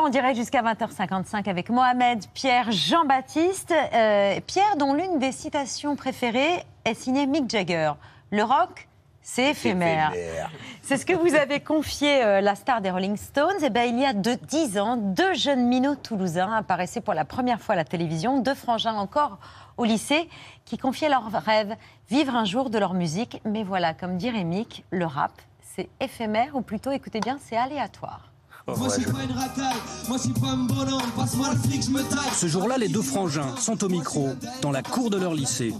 [0.00, 3.74] en direct jusqu'à 20h55 avec Mohamed, Pierre, Jean-Baptiste.
[3.92, 7.92] Euh, Pierre, dont l'une des citations préférées est signée Mick Jagger.
[8.30, 8.88] Le rock,
[9.20, 10.12] c'est éphémère.
[10.80, 13.62] C'est ce que vous avez confié euh, la star des Rolling Stones.
[13.62, 17.26] Et ben, il y a de 10 ans, deux jeunes minots toulousains apparaissaient pour la
[17.26, 19.38] première fois à la télévision, deux frangins encore
[19.76, 20.30] au lycée,
[20.64, 21.76] qui confiaient leur rêve,
[22.08, 23.42] vivre un jour de leur musique.
[23.44, 25.32] Mais voilà, comme dirait Mick, le rap,
[25.76, 28.29] c'est éphémère, ou plutôt, écoutez bien, c'est aléatoire.
[28.76, 31.82] Moi je suis pas une racaille, moi je suis pas un bonhomme, passe-moi le fric,
[31.84, 32.30] je me taille.
[32.36, 34.30] Ce jour-là, les deux frangins sont au micro,
[34.62, 35.74] dans la cour de leur lycée.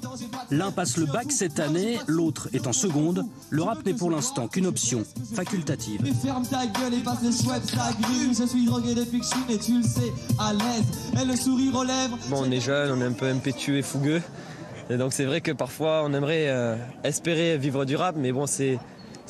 [0.51, 3.25] L'un passe le bac cette année, l'autre est en seconde.
[3.51, 6.01] Le rap n'est pour l'instant qu'une option facultative.
[6.03, 8.35] Mais ferme ta gueule et passe le chouette, ça grume.
[8.35, 11.21] Je suis drogué depuis que je suis né, tu le sais, à l'aise.
[11.21, 12.19] Et le sourire aux lèvres.
[12.29, 14.23] Bon, on est jeune, on est un peu impétueux et fougueux.
[14.89, 18.47] Et donc c'est vrai que parfois on aimerait euh, espérer vivre du rap, mais bon,
[18.47, 18.79] c'est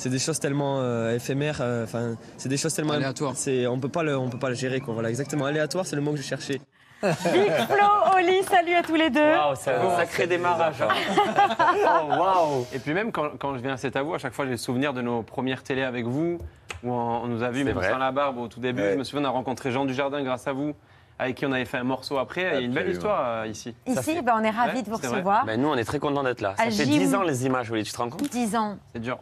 [0.01, 1.59] c'est des choses tellement euh, éphémères.
[1.61, 3.33] euh, Enfin, c'est des choses tellement Aléatoires.
[3.37, 4.95] C'est on peut pas le on peut pas le gérer quoi.
[4.95, 5.45] Voilà, exactement.
[5.45, 6.61] Aléatoire, c'est le mot que je cherchais.
[7.03, 9.21] Big Flo, Oli, salut à tous les deux.
[9.21, 10.83] Waouh, c'est un sacré démarrage.
[10.83, 10.89] hein.
[11.87, 14.45] Oh, Waouh Et puis même quand, quand je viens à cet avou, à chaque fois
[14.45, 16.37] j'ai le souvenir de nos premières télés avec vous,
[16.85, 17.91] où on, on nous a vus même vrai.
[17.91, 18.83] sans la barbe au tout début.
[18.83, 18.93] Ouais.
[18.93, 20.75] Je me souviens, on a rencontré Jean Dujardin grâce à vous,
[21.19, 22.43] avec qui on avait fait un morceau après.
[22.43, 23.75] Il y a une belle histoire euh, ici.
[23.87, 25.47] Ici, ben, on est ravis Ouais, de vous recevoir.
[25.47, 26.55] Bah, Ben, nous, on est très contents d'être là.
[26.59, 26.99] Ça À fait Gym.
[26.99, 28.29] 10 ans les images, oui, tu te rends compte?
[28.31, 28.77] 10 ans.
[28.93, 29.19] C'est dur.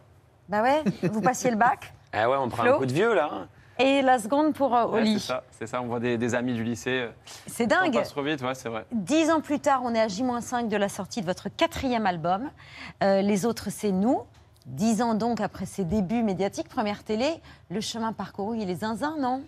[0.49, 1.93] Bah ouais, vous passiez le bac.
[2.11, 3.29] Ah ouais, on prend Flo un coup de vieux là.
[3.31, 3.47] hein.
[3.77, 5.19] Et la seconde pour euh, Ouais, Oli.
[5.19, 5.79] c'est ça, c'est ça.
[5.79, 7.01] On voit des, des amis du lycée.
[7.03, 7.09] euh,
[7.45, 7.93] C'est On dingue.
[7.93, 8.83] passe trop vite, ouais, c'est vrai.
[8.91, 12.49] Dix ans plus tard, on est à J-5 de la sortie de votre quatrième album.
[13.03, 14.23] Euh, les autres, c'est nous.
[14.65, 17.27] Dix ans donc après ses débuts médiatiques, première télé,
[17.69, 19.43] le chemin parcouru, il est zinzin, non?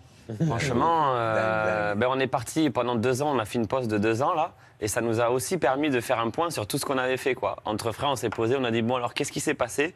[0.46, 3.98] Franchement, euh, ben, on est parti pendant deux ans, on a fait une pause de
[3.98, 4.52] deux ans là.
[4.80, 7.16] Et ça nous a aussi permis de faire un point sur tout ce qu'on avait
[7.16, 7.34] fait.
[7.34, 7.56] Quoi.
[7.64, 9.94] Entre frères, on s'est posé, on a dit, bon alors qu'est-ce qui s'est passé?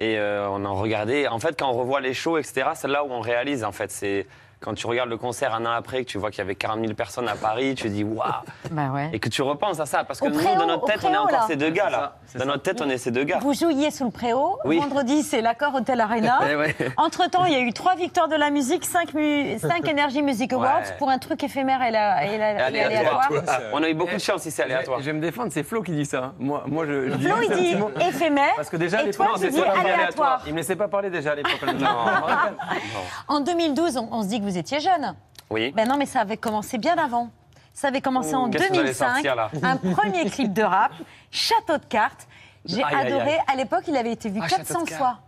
[0.00, 1.28] Et euh, on a regardé.
[1.28, 3.64] En fait, quand on revoit les shows, etc., c'est là où on réalise.
[3.64, 4.26] En fait, c'est
[4.60, 6.80] quand tu regardes le concert un an après, que tu vois qu'il y avait 40
[6.80, 8.28] 000 personnes à Paris, tu te dis, waouh
[8.70, 9.08] Bah ouais.
[9.14, 10.04] Et que tu repenses à ça.
[10.04, 11.44] Parce que Au nous, préau, dans notre tête, on est encore là.
[11.46, 12.16] ces deux gars là.
[12.26, 12.50] ça, Dans ça.
[12.50, 13.38] notre tête, on est ces deux gars.
[13.40, 14.58] Vous jouiez sous le préau.
[14.66, 14.78] Oui.
[14.78, 16.40] Vendredi, c'est l'accord Hotel Arena.
[16.50, 16.74] Eh ouais.
[16.98, 20.52] Entre-temps, il y a eu trois victoires de la musique, cinq, mu- cinq Energy Music
[20.52, 20.96] Awards Ouais.
[20.98, 23.26] pour un truc éphémère et, la- et la- et Aléatoire.
[23.30, 23.60] aléatoire.
[23.72, 25.00] On a eu beaucoup de chance si c'est aléatoire.
[25.00, 26.32] Je vais me défendre, c'est Flo qui dit ça.
[26.38, 28.52] Moi, moi je, Flo, il dit éphémère.
[28.56, 30.42] Parce que déjà, à Et l'époque, toi, tu dis aléatoire.
[30.46, 31.60] Il me laissait pas parler déjà à l'époque.
[33.28, 35.14] En 2012, on, on se dit que vous étiez jeune.
[35.48, 35.72] Oui.
[35.72, 37.30] Ben non, mais ça avait commencé bien avant.
[37.72, 39.12] Ça avait commencé en Qu'est-ce que vous allez 2005.
[39.14, 40.92] sortir, là un premier clip de rap,
[41.30, 42.26] Château de cartes.
[42.64, 43.32] J'ai Aïe, aïe, adoré.
[43.34, 43.40] aïe.
[43.52, 45.18] À l'époque, il avait été vu Ah, 400 Château de fois.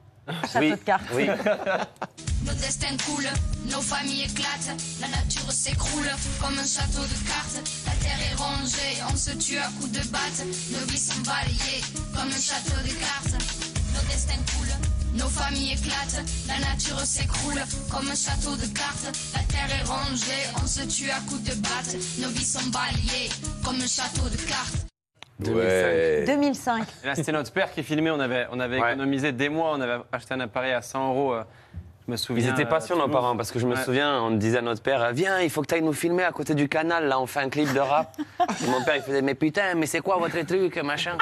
[0.53, 0.71] Château Oui.
[0.71, 1.05] de cartes.
[1.15, 1.27] Oui.
[2.47, 3.31] Nos destins coulent,
[3.71, 6.11] nos familles éclatent, la nature s'écroule
[6.41, 7.63] comme un château de cartes.
[7.87, 11.83] La terre est rongée, on se tue à coups de batte, nos vies sont balayées
[12.13, 13.39] comme un château de cartes.
[13.95, 14.75] Nos destins coulent,
[15.15, 19.13] nos familles éclatent, la nature s'écroule comme un château de cartes.
[19.35, 23.31] La terre est rongée, on se tue à coups de batte, nos vies sont balayées
[23.65, 24.87] comme un château de cartes.
[25.45, 26.25] Ouais.
[26.27, 26.85] 2005.
[27.03, 28.11] Et là, c'était notre père qui filmait.
[28.11, 28.91] On avait, on avait Ouais.
[28.93, 29.73] économisé des mois.
[29.75, 31.35] On avait acheté un appareil à 100 euros.
[31.35, 31.43] euh,
[32.07, 32.47] Je me souviens.
[32.49, 33.83] Ils étaient euh, patients, nos parents, parce que je me Ouais.
[33.85, 36.31] souviens, on disait à notre père Viens, il faut que tu ailles nous filmer à
[36.33, 38.17] côté du canal, là, on fait un clip de rap.
[38.65, 41.17] Et mon père, il faisait Mais putain, mais c'est quoi votre truc, machin?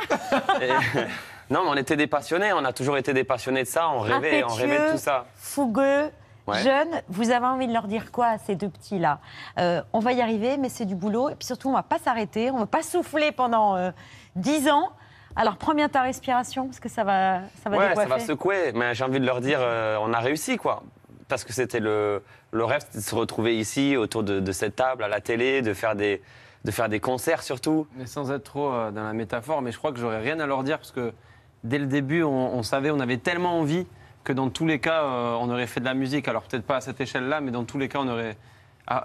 [0.60, 0.68] Et-
[1.50, 4.00] Non, mais on était des passionnés, on a toujours été des passionnés de ça, on
[4.00, 5.26] rêvait, on rêvait de tout ça.
[5.34, 6.10] fougueux,
[6.46, 6.62] Ouais.
[6.62, 6.88] jeune.
[7.08, 9.18] Vous avez envie de leur dire quoi à ces deux petits-là
[9.58, 11.28] Euh, On va y arriver, mais c'est du boulot.
[11.28, 12.50] Et puis surtout, on va pas s'arrêter.
[12.50, 13.90] On va pas souffler pendant euh,
[14.36, 14.90] 10 ans.
[15.36, 18.72] Alors, prends bien ta respiration, parce que ça va, ça va Ouais, ça va secouer,
[18.74, 20.82] mais j'ai envie de leur dire euh, On a réussi, quoi.
[21.28, 24.74] Parce que c'était le, le rêve, c'était de se retrouver ici, autour de, de cette
[24.76, 26.20] table, à la télé, de faire des,
[26.64, 27.86] de faire des concerts surtout.
[27.94, 30.46] Mais sans être trop euh, dans la métaphore, mais je crois que j'aurais rien à
[30.46, 31.12] leur dire parce que
[31.64, 33.86] dès le début, on, on savait, on avait tellement envie
[34.24, 36.28] que dans tous les cas, euh, on aurait fait de la musique.
[36.28, 38.36] Alors peut-être pas à cette échelle-là, mais dans tous les cas, on aurait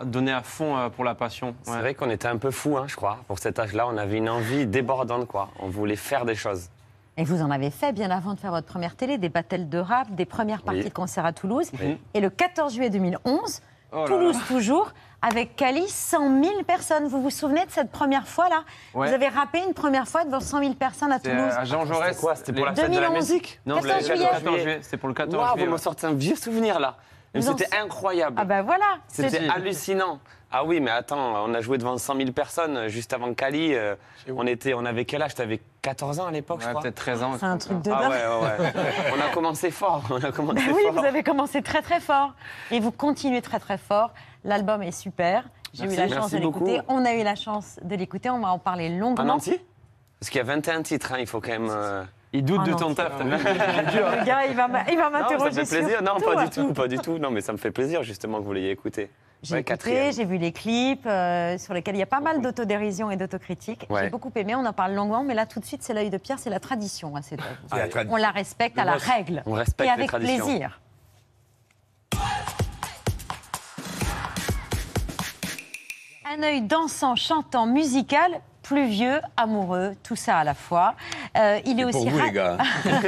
[0.04, 1.56] donné à fond euh, pour la passion.
[1.64, 3.20] C'est vrai qu'on était un peu fous, hein, je crois.
[3.28, 5.50] Pour cet âge-là, on avait une envie débordante, quoi.
[5.60, 6.70] On voulait faire des choses.
[7.18, 9.78] Et vous en avez fait bien avant de faire votre première télé, des battles de
[9.78, 10.86] rap, des premières parties Oui.
[10.90, 11.69] de concert à Toulouse.
[11.81, 11.98] Oui.
[12.13, 13.62] Et le 14 juillet 2011,
[13.94, 14.42] Oh là Toulouse là.
[14.48, 14.92] toujours,
[15.27, 17.07] avec Cali, 100 000 personnes.
[17.07, 18.63] Vous vous souvenez de cette première fois-là?
[18.94, 19.07] Ouais.
[19.07, 21.54] Vous avez rappé une première fois devant 100 000 personnes à C'est Toulouse.
[21.57, 22.10] à Jean Jaurès.
[22.10, 22.36] C'était quoi?
[22.36, 23.16] C'était pour la fête de la 2011.
[23.31, 23.60] musique?
[23.66, 24.30] Non, 14 le juillet.
[24.31, 24.80] 14 juillet.
[24.81, 25.66] C'était pour le 14 Waouh, juillet.
[25.66, 26.95] vous me sortez un vieux souvenir là.
[27.38, 28.38] C'était incroyable.
[28.39, 30.19] Ah ben voilà C'était c'est- hallucinant.
[30.51, 33.74] Ah oui, mais attends, on a joué devant 100 000 personnes euh, juste avant Cali.
[33.74, 33.95] euh,
[34.33, 35.36] on, était, on avait quel âge?
[35.36, 37.33] T'avais 14 ans à l'époque, je Ouais, crois peut-être 13 ans.
[37.38, 38.12] C'est un truc de Ah dingue.
[38.12, 38.83] ouais, ouais, ouais.
[39.18, 40.04] on a commencé fort.
[40.12, 40.94] On a commencé Ben oui, fort.
[40.94, 42.31] vous avez commencé très très fort.
[42.72, 44.12] Et vous continuez très très fort.
[44.45, 45.44] L'album est super.
[45.74, 46.77] J'ai eu la chance merci de l'écouter.
[46.77, 46.86] beaucoup.
[46.94, 48.30] On a eu la chance de l'écouter.
[48.30, 49.33] On va en parler En longuement.
[49.33, 49.59] entier?
[50.19, 51.68] Parce qu'il y a 21 titres, hein, il faut quand même.
[51.69, 52.86] euh, Il doute En de entier.
[52.88, 53.12] ton taf.
[53.18, 53.30] t'as vu
[54.19, 56.01] Le gars, il va m'a- il va Non, ça m'interroger me fait plaisir.
[56.01, 56.25] Non, tout.
[56.25, 57.18] pas du tout, pas du tout.
[57.18, 59.09] Non, mais ça me fait plaisir justement que vous l'ayez écouté.
[59.44, 60.13] J'ai Ouais, écouté, quatrième.
[60.13, 63.86] j'ai vu les clips euh, sur lesquels il y a pas mal d'autodérision et d'autocritique.
[63.89, 64.03] Ouais.
[64.06, 66.18] J'ai beaucoup aimé, on en parle longuement, mais là tout de suite c'est l'œil de
[66.18, 67.50] Pierre, c'est la tradition cette œuvre.
[67.71, 68.03] C'est la.
[68.12, 70.45] On la respecte à la règle on respecte et les avec traditions.
[70.45, 70.80] plaisir.
[76.27, 78.31] Un œil dansant, chantant, musical,
[78.63, 80.95] pluvieux, amoureux, tout ça à la fois.
[81.38, 82.57] Euh, il, est pour aussi vous, ra- les gars.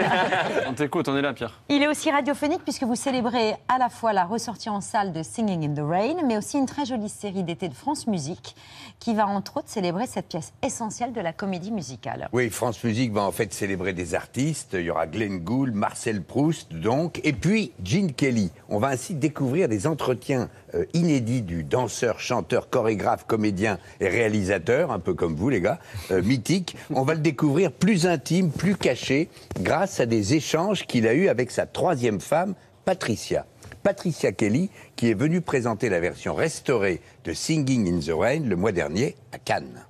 [0.69, 1.59] On t'écoute, on est là, Pierre.
[1.67, 5.23] il est aussi radiophonique puisque vous célébrez à la fois la ressortie en salle de
[5.23, 8.55] Singing in the Rain, mais aussi une très jolie série d'été de France Musique
[8.99, 12.29] qui va entre autres célébrer cette pièce essentielle de la comédie musicale.
[12.33, 14.71] Oui, France Musique va en fait célébrer des artistes.
[14.73, 18.51] Il y aura Glenn Gould, Marcel Proust, donc, et puis Gene Kelly.
[18.69, 24.91] On va ainsi découvrir des entretiens euh, inédits du danseur, chanteur, chorégraphe, comédien et réalisateur,
[24.91, 25.79] un peu comme vous les gars,
[26.11, 26.75] euh, mythique.
[26.89, 29.29] On va le découvrir plus intime, plus caché,
[29.61, 32.53] grâce à des échanges qu'il a eus avec sa troisième femme,
[32.85, 33.45] Patricia.
[33.83, 38.55] Patricia Kelly, qui est venue présenter la version restaurée de Singing in the Rain le
[38.55, 39.86] mois dernier à Cannes.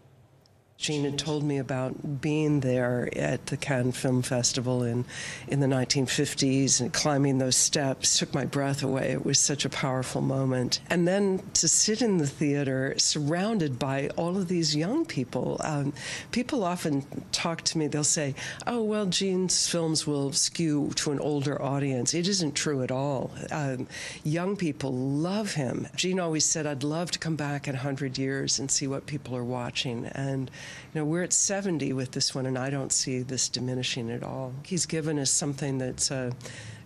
[0.77, 5.05] Jean had told me about being there at the Cannes Film Festival in,
[5.47, 9.11] in the 1950s and climbing those steps took my breath away.
[9.11, 10.79] It was such a powerful moment.
[10.87, 15.59] And then to sit in the theater surrounded by all of these young people.
[15.63, 15.93] Um,
[16.31, 18.35] people often talk to me, they'll say,
[18.67, 22.13] oh, well, Jean's films will skew to an older audience.
[22.13, 23.31] It isn't true at all.
[23.49, 23.87] Um,
[24.23, 25.87] young people love him.
[25.95, 29.35] Jean always said, I'd love to come back in 100 years and see what people
[29.35, 30.05] are watching.
[30.13, 30.51] And,
[30.93, 34.23] you know, we're at 70 with this one, and I don't see this diminishing at
[34.23, 34.53] all.
[34.63, 36.31] He's given us something that's a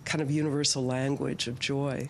[0.04, 2.08] kind of universal language of joy.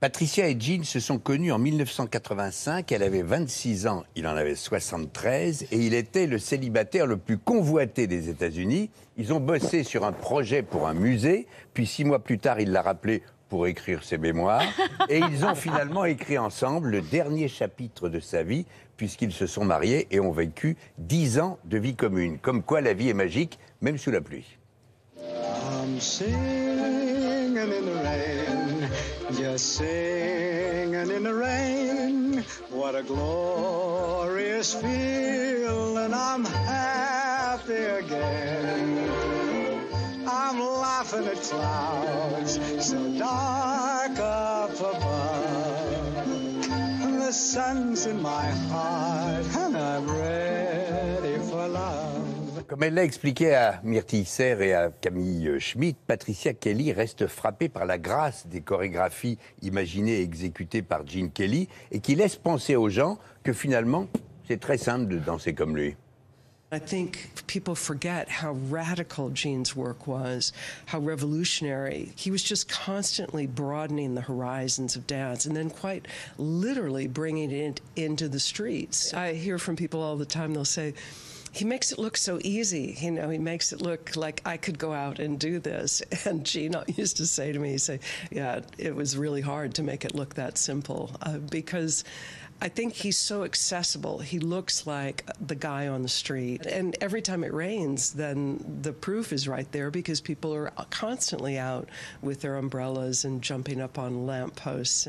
[0.00, 2.92] Patricia et Jean se sont connus en 1985.
[2.92, 7.38] Elle avait 26 ans, il en avait 73 et il était le célibataire le plus
[7.38, 8.90] convoité des États-Unis.
[9.16, 12.70] Ils ont bossé sur un projet pour un musée, puis six mois plus tard, il
[12.70, 14.64] l'a rappelé pour écrire ses mémoires.
[15.08, 18.66] Et ils ont finalement écrit ensemble le dernier chapitre de sa vie,
[18.96, 22.38] puisqu'ils se sont mariés et ont vécu dix ans de vie commune.
[22.38, 24.58] Comme quoi la vie est magique, même sous la pluie.
[25.16, 28.88] I'm singing in the rain,
[29.32, 32.42] just singing in the rain.
[32.70, 38.98] What a glorious feeling, I'm happy again.
[40.26, 45.63] I'm laughing at clouds so dark up above.
[52.68, 57.68] Comme elle l'a expliqué à Myrtille Isser et à Camille Schmitt, Patricia Kelly reste frappée
[57.68, 62.76] par la grâce des chorégraphies imaginées et exécutées par Gene Kelly et qui laisse penser
[62.76, 64.06] aux gens que finalement,
[64.46, 65.96] c'est très simple de danser comme lui.
[66.74, 70.52] I think people forget how radical Gene's work was,
[70.86, 72.12] how revolutionary.
[72.16, 76.06] He was just constantly broadening the horizons of dance and then quite
[76.36, 79.14] literally bringing it into the streets.
[79.14, 80.94] I hear from people all the time, they'll say,
[81.52, 82.96] he makes it look so easy.
[82.98, 86.02] You know, he makes it look like I could go out and do this.
[86.26, 88.00] And Gene used to say to me, say,
[88.32, 92.02] yeah, it was really hard to make it look that simple uh, because
[92.60, 94.20] I think he's so accessible.
[94.20, 96.66] He looks like the guy on the street.
[96.66, 101.58] And every time it rains, then the proof is right there because people are constantly
[101.58, 101.88] out
[102.22, 105.08] with their umbrellas and jumping up on lampposts.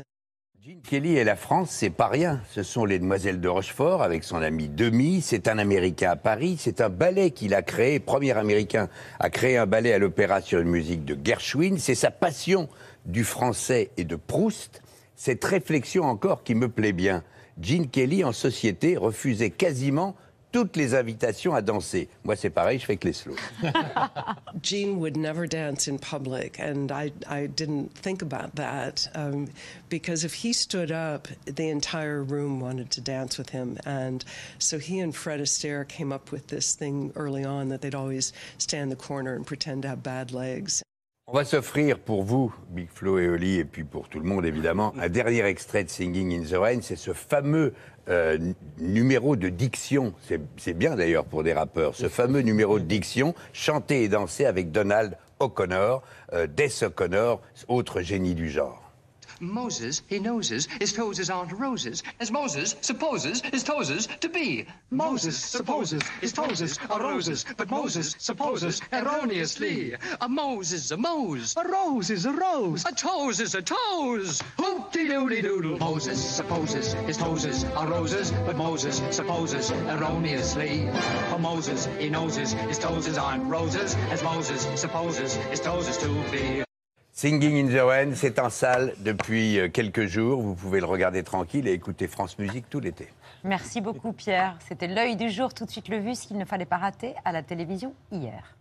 [0.66, 2.40] Gene Kelly et la France, c'est pas rien.
[2.50, 5.20] Ce sont les Demoiselles de Rochefort avec son ami Demi.
[5.22, 6.56] C'est un Américain à Paris.
[6.58, 8.00] C'est un ballet qu'il a créé.
[8.00, 8.88] Premier Américain
[9.20, 11.78] à créer un ballet à l'opéra sur une musique de Gershwin.
[11.78, 12.68] C'est sa passion
[13.04, 14.82] du français et de Proust.
[15.14, 17.22] Cette réflexion encore qui me plaît bien.
[17.60, 20.16] Gene Kelly, en société, refusait quasiment
[20.52, 22.08] toutes les invitations à danser.
[22.24, 23.36] Moi, c'est pareil, je fais que les slows.
[24.62, 29.48] Gene would never dance in public, and I, I didn't think about that um,
[29.90, 33.76] because if he stood up, the entire room wanted to dance with him.
[33.84, 34.24] And
[34.58, 38.32] so he and Fred Astaire came up with this thing early on that they'd always
[38.56, 40.82] stand in the corner and pretend to have bad legs.
[41.28, 44.46] On va s'offrir pour vous, Big Flo et Oli, et puis pour tout le monde
[44.46, 46.78] évidemment, un dernier extrait de Singing in the Rain.
[46.82, 47.74] C'est ce fameux
[48.08, 48.38] euh,
[48.78, 50.14] numéro de diction.
[50.22, 51.96] C'est c'est bien d'ailleurs pour des rappeurs.
[51.96, 58.02] Ce fameux numéro de diction, chanté et dansé avec Donald O'Connor, euh, Des O'Connor, autre
[58.02, 58.85] génie du genre.
[59.40, 64.66] Moses, he noses, his toes aren't roses, as Moses supposes his toes to be.
[64.90, 69.94] Moses supposes his toes are roses, but Moses supposes erroneously.
[70.20, 71.54] A Moses, a Mose.
[71.56, 72.84] A rose is a rose.
[72.84, 74.42] A toes is a toes.
[74.58, 75.78] Hoop-de-doodle-doodle.
[75.78, 80.88] Moses supposes his toes are roses, but Moses supposes erroneously.
[81.30, 86.65] For Moses, he noses his toes aren't roses, as Moses supposes his toes to be.
[87.18, 90.42] Singing in the Rain, c'est en salle depuis euh, quelques jours.
[90.42, 93.08] Vous pouvez le regarder tranquille et écouter France Musique tout l'été.
[93.42, 94.58] Merci beaucoup Pierre.
[94.68, 97.14] C'était l'œil du jour, tout de suite le vu, ce qu'il ne fallait pas rater
[97.24, 98.54] à la télévision hier.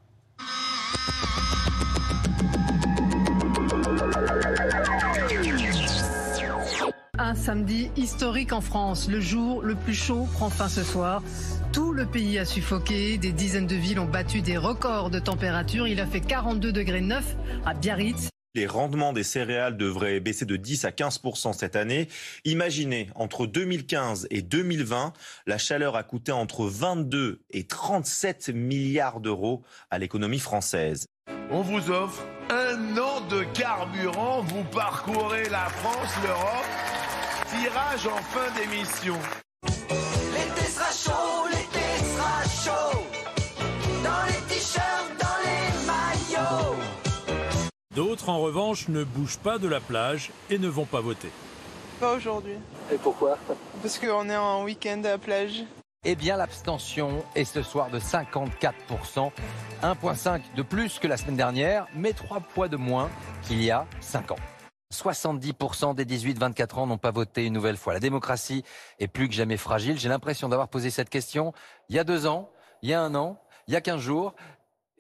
[7.18, 9.10] Un samedi historique en France.
[9.10, 11.22] Le jour le plus chaud prend fin ce soir.
[11.74, 13.18] Tout le pays a suffoqué.
[13.18, 15.90] Des dizaines de villes ont battu des records de température.
[15.90, 17.36] Il a fait 42 degrés 9
[17.66, 18.30] à Biarritz.
[18.56, 22.08] Les rendements des céréales devraient baisser de 10 à 15% cette année.
[22.46, 25.12] Imaginez, entre 2015 et 2020,
[25.46, 31.06] la chaleur a coûté entre 22 et 37 milliards d'euros à l'économie française.
[31.52, 34.42] On vous offre un an de carburant.
[34.44, 36.66] Vous parcourez la France, l'Europe.
[37.50, 39.20] Tirage en fin d'émission.
[47.96, 51.30] D'autres, en revanche, ne bougent pas de la plage et ne vont pas voter.
[52.02, 52.56] Pas aujourd'hui.
[52.92, 53.38] Et pourquoi?
[53.82, 55.64] Parce qu'on est en week-end à la plage.
[56.04, 59.32] Eh bien, l'abstention est ce soir de 54%,
[59.82, 63.10] 1,5 de plus que la semaine dernière, mais 3 poids de moins
[63.44, 64.40] qu'il y a 5 ans.
[64.94, 67.94] 70% des 18-24 ans n'ont pas voté une nouvelle fois.
[67.94, 68.66] La démocratie
[69.00, 69.98] est plus que jamais fragile.
[69.98, 71.54] J'ai l'impression d'avoir posé cette question
[71.88, 74.36] il y a deux ans, il y a un an, il y a 15 jours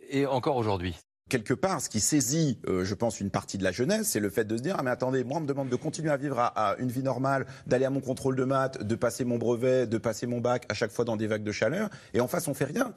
[0.09, 0.95] et encore aujourd'hui.
[1.27, 4.29] Quelque part, ce qui saisit, euh, je pense, une partie de la jeunesse, c'est le
[4.29, 6.37] fait de se dire ah mais attendez, moi on me demande de continuer à vivre
[6.39, 9.97] à, une vie normale, d'aller à mon contrôle de maths, de passer mon brevet, de
[9.97, 12.53] passer mon bac à chaque fois dans des vagues de chaleur, et en face on
[12.53, 12.93] fait rien.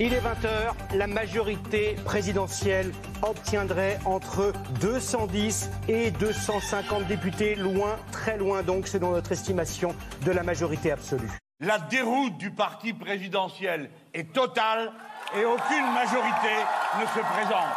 [0.00, 2.90] Il est 20h, la majorité présidentielle
[3.22, 9.94] obtiendrait entre 210 et 250 députés, loin, très loin donc, c'est dans notre estimation
[10.26, 11.30] de la majorité absolue.
[11.60, 14.92] La déroute du parti présidentiel est totale
[15.36, 16.54] et aucune majorité
[17.00, 17.74] ne se présente.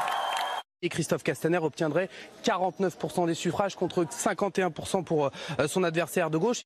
[0.84, 2.08] Et Christophe Castaner obtiendrait
[2.44, 6.62] 49% des suffrages contre 51% pour euh, son adversaire de gauche.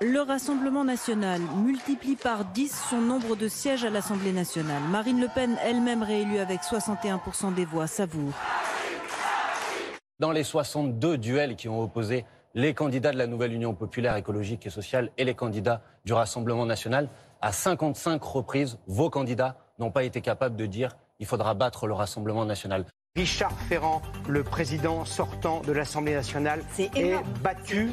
[0.00, 4.82] Le Rassemblement national multiplie par 10 son nombre de sièges à l'Assemblée nationale.
[4.90, 8.32] Marine Le Pen, elle-même réélue avec 61% des voix, savoure.
[10.18, 14.66] Dans les 62 duels qui ont opposé les candidats de la nouvelle Union populaire écologique
[14.66, 17.08] et sociale et les candidats du Rassemblement national,
[17.40, 21.94] à 55 reprises, vos candidats n'ont pas été capables de dire il faudra battre le
[21.94, 22.84] Rassemblement national.
[23.16, 27.24] Richard Ferrand, le président sortant de l'Assemblée nationale, est, énorme.
[27.42, 27.90] battu.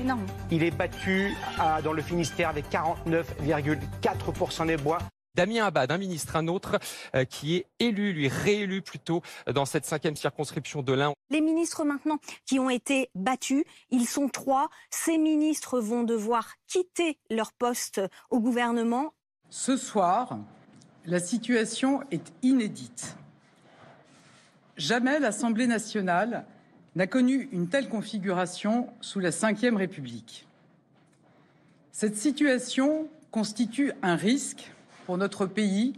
[0.51, 4.99] Il est battu à- dans le Finistère avec 49,4% des voix.
[5.37, 6.79] Damien Abad, un ministre, un autre,
[7.13, 11.13] euh, qui est élu, lui réélu plutôt, euh, dans cette cinquième circonscription de l'Ain.
[11.29, 12.17] Les ministres maintenant
[12.47, 14.69] qui ont été battus, ils sont trois.
[14.89, 18.01] Ces ministres vont devoir quitter leur poste
[18.31, 19.13] au gouvernement.
[19.51, 20.39] Ce soir,
[21.05, 23.15] la situation est inédite.
[24.75, 26.47] Jamais l'Assemblée nationale
[26.95, 30.47] n'a connu une telle configuration sous la Ve République.
[31.91, 34.71] Cette situation constitue un risque
[35.07, 35.93] pour notre pays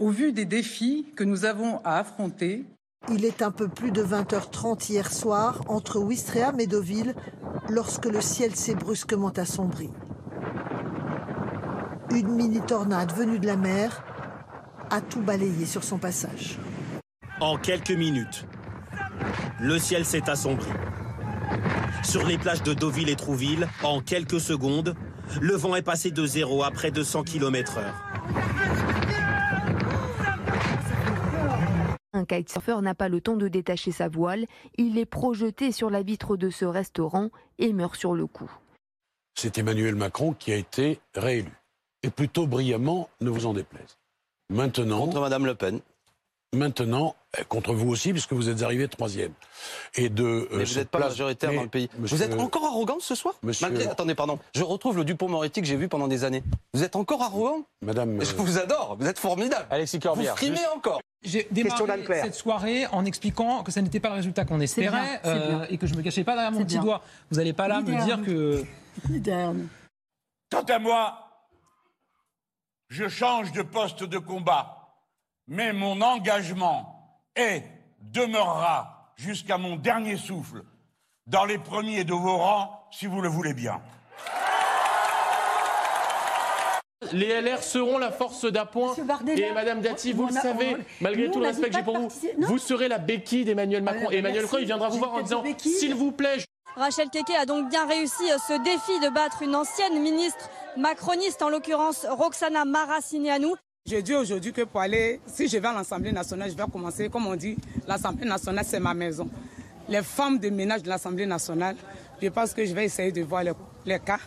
[0.00, 2.64] au vu des défis que nous avons à affronter
[3.08, 7.14] Il est un peu plus de 20h30 hier soir entre Ouistreham et Deauville
[7.68, 9.90] lorsque le ciel s'est brusquement assombri.
[12.10, 14.02] Une mini-tornade venue de la mer
[14.90, 16.58] a tout balayé sur son passage.
[17.40, 18.44] En quelques minutes,
[19.60, 20.72] le ciel s'est assombri.
[22.02, 24.96] Sur les plages de Deauville et Trouville, en quelques secondes,
[25.40, 27.82] le vent est passé de 0 à près de 100 km/h.
[32.12, 34.46] Un kitesurfer n'a pas le temps de détacher sa voile.
[34.78, 37.28] Il est projeté sur la vitre de ce restaurant
[37.58, 38.50] et meurt sur le coup.
[39.34, 41.52] C'est Emmanuel Macron qui a été réélu.
[42.02, 43.98] Et plutôt brillamment, ne vous en déplaise.
[44.48, 45.00] Maintenant.
[45.00, 45.80] Contre Madame Le Pen.
[46.56, 49.32] Maintenant, eh, contre vous aussi, puisque vous êtes arrivé troisième.
[49.94, 50.24] Et de.
[50.24, 51.88] euh, Mais vous n'êtes pas place- majoritaire Mais, dans le pays.
[51.98, 53.34] monsieur- Vous êtes encore arrogant ce soir?
[53.42, 54.38] Monsieur- Malgré- Attendez, pardon.
[54.54, 56.42] Je retrouve le Dupont-Moretti que j'ai vu pendant des années.
[56.74, 57.64] Vous êtes encore arrogant?
[57.82, 58.22] Madame.
[58.24, 58.96] Je vous adore.
[58.98, 59.66] Vous êtes formidable.
[59.70, 60.32] Alexis Corbière.
[60.32, 61.00] Vous frimez encore.
[61.22, 65.20] J'ai Question démarré cette soirée en expliquant que ça n'était pas le résultat qu'on espérait
[65.24, 66.82] euh, et que je me cachais pas derrière mon petit bien.
[66.82, 67.02] doigt.
[67.30, 68.64] Vous n'allez pas là me dire que
[70.50, 71.18] Quant à moi,
[72.88, 74.75] je change de poste de combat,
[75.48, 77.62] mais mon engagement est,
[78.00, 80.62] demeurera jusqu'à mon dernier souffle,
[81.26, 83.80] dans les premiers de vos rangs, si vous le voulez bien.
[87.12, 88.94] Les LR seront la force d'appoint.
[89.36, 91.76] Et Madame Dati, vous on le a- savez, on- malgré nous, tout le respect que
[91.76, 92.48] j'ai pour vous, non.
[92.48, 94.06] vous serez la béquille d'Emmanuel Macron.
[94.10, 94.42] Ah, Et Emmanuel.
[94.42, 95.44] Macron, il viendra vous voir en disant.
[95.58, 99.42] S'il vous plaît, je- Rachel Keke a donc bien réussi euh, ce défi de battre
[99.42, 103.48] une ancienne ministre macroniste, en l'occurrence Roxana Maracineanu.
[103.88, 107.08] Je dis aujourd'hui que pour aller, si je vais à l'Assemblée nationale, je vais commencer,
[107.08, 109.28] comme on dit, l'Assemblée nationale, c'est ma maison.
[109.88, 111.76] Les femmes de ménage de l'Assemblée nationale,
[112.20, 113.52] je pense que je vais essayer de voir les,
[113.84, 114.18] les cas,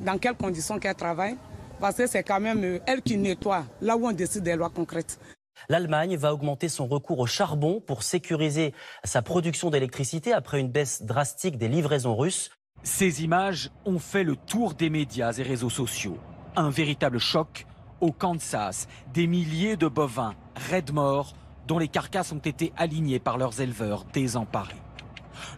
[0.00, 1.36] dans quelles conditions qu'elles travaillent,
[1.78, 4.70] parce que c'est quand même euh, elles qui nettoient là où on décide des lois
[4.70, 5.20] concrètes.
[5.68, 8.72] L'Allemagne va augmenter son recours au charbon pour sécuriser
[9.04, 12.50] sa production d'électricité après une baisse drastique des livraisons russes.
[12.82, 16.16] Ces images ont fait le tour des médias et réseaux sociaux.
[16.56, 17.66] Un véritable choc
[18.00, 18.88] au Kansas.
[19.12, 21.34] Des milliers de bovins, raides morts,
[21.66, 24.80] dont les carcasses ont été alignées par leurs éleveurs désemparés.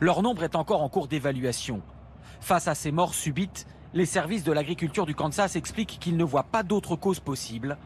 [0.01, 1.83] Leur nombre est encore en cours d'évaluation.
[2.41, 6.43] Face à ces morts subites, les services de l'agriculture du Kansas expliquent qu'ils ne voient
[6.45, 7.79] pas d'autre cause possible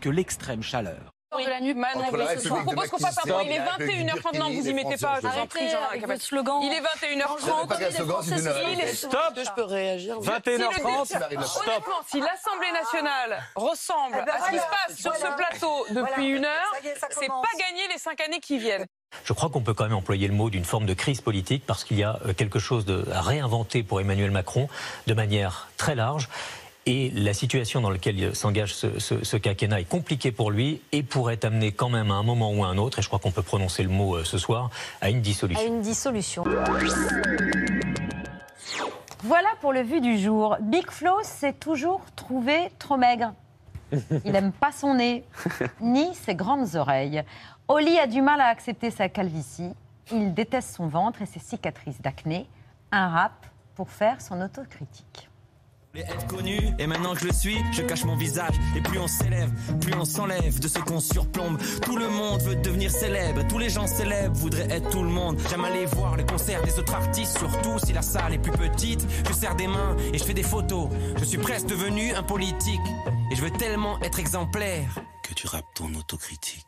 [0.00, 1.10] que l'extrême chaleur.
[1.36, 2.58] De la nuit, Entre la ce soir.
[2.58, 3.42] République de propose qu'on passe un Pakistan point.
[3.44, 4.32] Il est et la République 21h30.
[4.32, 5.18] du Non, Kenya, vous y mettez pas.
[5.22, 5.68] Je vous en prie.
[5.68, 6.60] Jean- slogan.
[6.62, 7.38] Il est 21h30.
[7.62, 9.32] C'est pas qu'un slogan, c'est une Il est Stop.
[9.36, 10.18] Je peux réagir.
[10.20, 11.16] 21h30.
[11.16, 16.44] Honnêtement, si l'Assemblée nationale ressemble à ce qui se passe sur ce plateau depuis une
[16.44, 16.72] heure,
[17.10, 18.86] c'est pas gagné les cinq années qui viennent.
[19.24, 21.82] Je crois qu'on peut quand même employer le mot d'une forme de crise politique parce
[21.82, 24.68] qu'il y a euh, quelque chose de, à réinventer pour Emmanuel Macron
[25.06, 26.28] de manière très large.
[26.90, 31.44] Et la situation dans laquelle s'engage ce, ce- quinquennat est compliquée pour lui et pourrait
[31.44, 33.42] amener quand même à un moment ou à un autre, et je crois qu'on peut
[33.42, 34.70] prononcer le mot euh, ce soir,
[35.02, 35.62] à une dissolution.
[35.62, 36.44] À une dissolution.
[39.22, 40.56] Voilà pour le vu du jour.
[40.62, 43.34] Big Flo s'est toujours trouvé trop maigre.
[44.24, 45.24] Il n'aime pas son nez,
[45.82, 47.22] ni ses grandes oreilles.
[47.68, 49.72] Oli a du mal à accepter sa calvitie.
[50.10, 52.46] Il déteste son ventre et ses cicatrices d'acné.
[52.92, 55.28] Un rap pour faire son autocritique.
[55.92, 58.98] Voulais être connu et maintenant que je le suis, je cache mon visage et plus
[58.98, 61.58] on s'élève, plus on s'enlève de ce qu'on surplombe.
[61.82, 65.38] Tout le monde veut devenir célèbre, tous les gens célèbres voudraient être tout le monde.
[65.50, 69.06] J'aime aller voir les concerts des autres artistes, surtout si la salle est plus petite.
[69.26, 70.88] Je serre des mains et je fais des photos.
[71.18, 72.80] Je suis presque devenu un politique
[73.30, 76.66] et je veux tellement être exemplaire que tu rappes ton autocritique.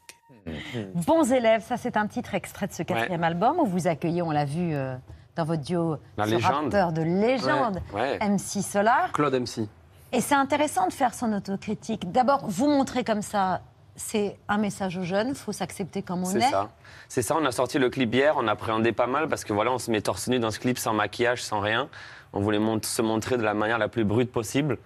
[1.06, 4.30] Bons élèves, ça c'est un titre extrait de ce quatrième album où vous accueillez, on
[4.30, 4.96] l'a vu euh,
[5.36, 6.64] dans votre duo, La ce légende.
[6.64, 8.28] rappeur de légende, Ouais, ouais.
[8.28, 9.12] MC Solar.
[9.12, 9.68] Claude MC.
[10.12, 12.10] Et c'est intéressant de faire son autocritique.
[12.10, 13.60] D'abord, vous montrer comme ça,
[13.94, 16.50] c'est un message aux jeunes, il faut s'accepter comme on C'est est.
[16.50, 16.68] ça.
[17.08, 19.70] C'est ça, on a sorti le clip hier, on appréhendait pas mal parce que voilà,
[19.72, 21.88] on se met torse nu dans ce clip sans maquillage, sans rien.
[22.32, 24.78] On voulait mont- se montrer de la manière la plus brute possible.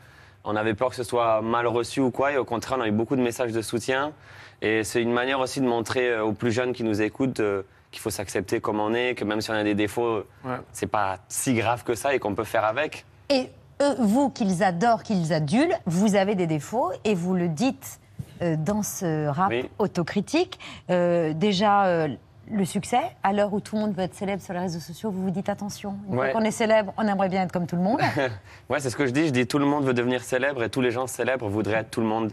[0.44, 2.88] On avait peur que ce soit mal reçu ou quoi, et au contraire, on a
[2.88, 4.12] eu beaucoup de messages de soutien.
[4.60, 7.62] Et c'est une manière aussi de montrer euh, aux plus jeunes qui nous écoutent euh,
[7.94, 10.24] qu'il faut s'accepter comme on est, que même si on a des défauts,
[10.72, 13.06] c'est pas si grave que ça et qu'on peut faire avec.
[13.30, 13.48] Et
[13.80, 18.00] eux, vous, qu'ils adorent, qu'ils adulent, vous avez des défauts et vous le dites
[18.42, 19.68] euh, dans ce rap Oui.
[19.78, 20.58] autocritique.
[20.90, 22.08] Euh, déjà, euh,
[22.50, 25.10] le succès, à l'heure où tout le monde veut être célèbre sur les réseaux sociaux,
[25.10, 26.30] vous vous dites attention, une Ouais.
[26.32, 28.00] fois qu'on est célèbre, on aimerait bien être comme tout le monde.
[28.68, 29.26] ouais, c'est ce que je dis.
[29.28, 31.90] Je dis tout le monde veut devenir célèbre et tous les gens célèbres voudraient être
[31.90, 32.32] tout le monde.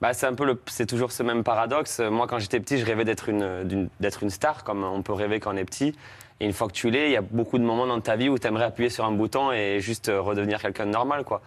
[0.00, 1.98] Bah, c'est un peu le, c'est toujours ce même paradoxe.
[2.00, 5.12] Moi, quand j'étais petit, je rêvais d'être une, d'une- d'être une star, comme on peut
[5.12, 5.94] rêver quand on est petit.
[6.40, 8.28] Et une fois que tu l'es, il y a beaucoup de moments dans ta vie
[8.28, 11.42] où tu aimerais appuyer sur un bouton et juste euh, redevenir quelqu'un de normal, quoi.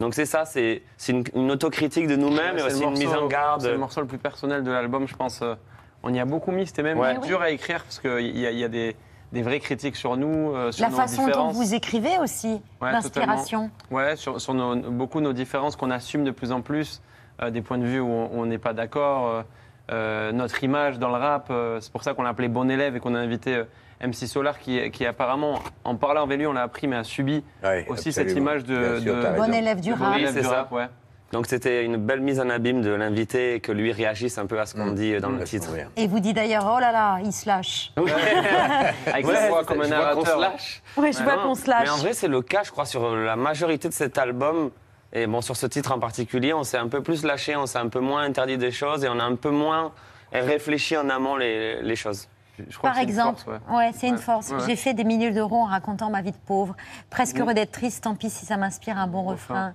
[0.00, 3.28] Donc c'est ça, c'est, c'est une, une autocritique de nous-mêmes et aussi une mise en
[3.28, 3.62] garde.
[3.62, 5.40] C'est le morceau le plus personnel de l'album, je pense.
[5.42, 5.54] Euh,
[6.02, 7.16] On y a beaucoup mis, c'était même Ouais.
[7.20, 8.96] dur à écrire parce qu'il y y a des,
[9.32, 12.90] des vraies critiques sur nous, euh, sur La nos façon dont vous écrivez aussi, Ouais,
[12.90, 13.70] l'inspiration.
[13.88, 14.04] totalement.
[14.04, 17.13] Ouais, sur, sur nos- beaucoup nos différences qu'on assume de plus en plus, euh,
[17.50, 19.42] des points de vue où on n'est pas d'accord, euh,
[19.92, 21.48] euh, notre image dans le rap.
[21.50, 23.64] euh, c'est pour ça qu'on l'a appelé bon élève et qu'on a invité euh,
[24.06, 27.42] MC Solar qui, qui apparemment, en parlant avec lui, on l'a appris, mais a subi
[27.88, 29.14] aussi cette image de, sûr.
[29.36, 30.16] Bon élève du rap.
[30.16, 30.74] élève Oui, du c'est rap, ça.
[30.74, 30.86] ouais.
[31.32, 34.60] Donc c'était une belle mise en abîme de l'invité et que lui réagisse un peu
[34.60, 35.68] à ce qu'on dit dans le titre.
[35.96, 37.92] Et vous dites d'ailleurs, oh là là, il se lâche.
[39.06, 40.36] Avec Ouais, sa voix comme un je vois qu'on narrateur.
[40.36, 40.82] se lâche.
[40.96, 41.82] Ouais, je vois qu'on se lâche.
[41.84, 44.70] Mais en vrai, c'est le cas, je crois, sur la majorité de cet album.
[45.14, 47.78] Et bon, sur ce titre en particulier, on s'est un peu plus lâché, on s'est
[47.78, 49.92] un peu moins interdit des choses et on a un peu moins
[50.32, 52.28] réfléchi en amont les, les choses.
[52.82, 54.50] Par exemple, ouais, c'est une force.
[54.50, 54.62] Ouais, ouais.
[54.66, 56.76] J'ai fait des milliers d'euros en racontant ma vie de pauvre.
[57.10, 57.42] Presque Mm.
[57.42, 59.74] heureux d'être triste, tant pis si ça m'inspire un bon refrain.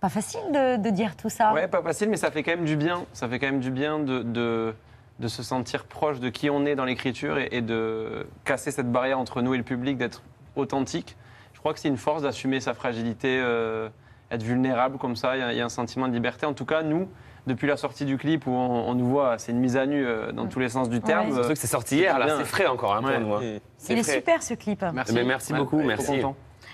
[0.00, 1.52] Pas facile de, de dire tout ça.
[1.54, 3.04] Ouais, pas facile, mais ça fait quand même du bien.
[3.14, 4.74] Ça fait quand même du bien de, de,
[5.20, 8.90] de se sentir proche de qui on est dans l'écriture et, et de casser cette
[8.92, 10.22] barrière entre nous et le public, d'être
[10.54, 11.16] authentique.
[11.54, 13.88] Je crois que c'est une force d'assumer sa fragilité, euh,
[14.30, 15.36] être vulnérable comme ça.
[15.36, 16.46] Il y, a, il y a un sentiment de liberté.
[16.46, 17.08] En tout cas, nous,
[17.46, 20.04] depuis la sortie du clip où on, on nous voit, c'est une mise à nu
[20.04, 21.28] euh, dans tous les sens du terme.
[21.28, 21.34] Ouais.
[21.34, 23.18] Surtout que c'est sorti hier, là, c'est frais encore hein, pour Ouais.
[23.20, 23.34] nous.
[23.34, 23.40] hein.
[23.88, 24.84] Il est super ce clip.
[25.12, 26.20] Mais merci Ouais, beaucoup, merci.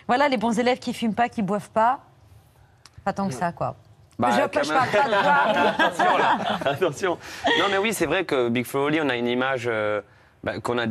[0.09, 2.01] Voilà, les bons élèves qui fument pas, qui boivent pas.
[3.05, 3.77] Pas tant que ça, quoi.
[4.19, 4.79] Bah, je je même.
[4.79, 5.69] parle pas de.
[5.83, 6.39] Attention là,
[6.71, 7.19] attention.
[7.59, 10.01] Non mais oui, c'est vrai que Big Flo Oli, on a une image euh,
[10.45, 10.85] bah, qu'on a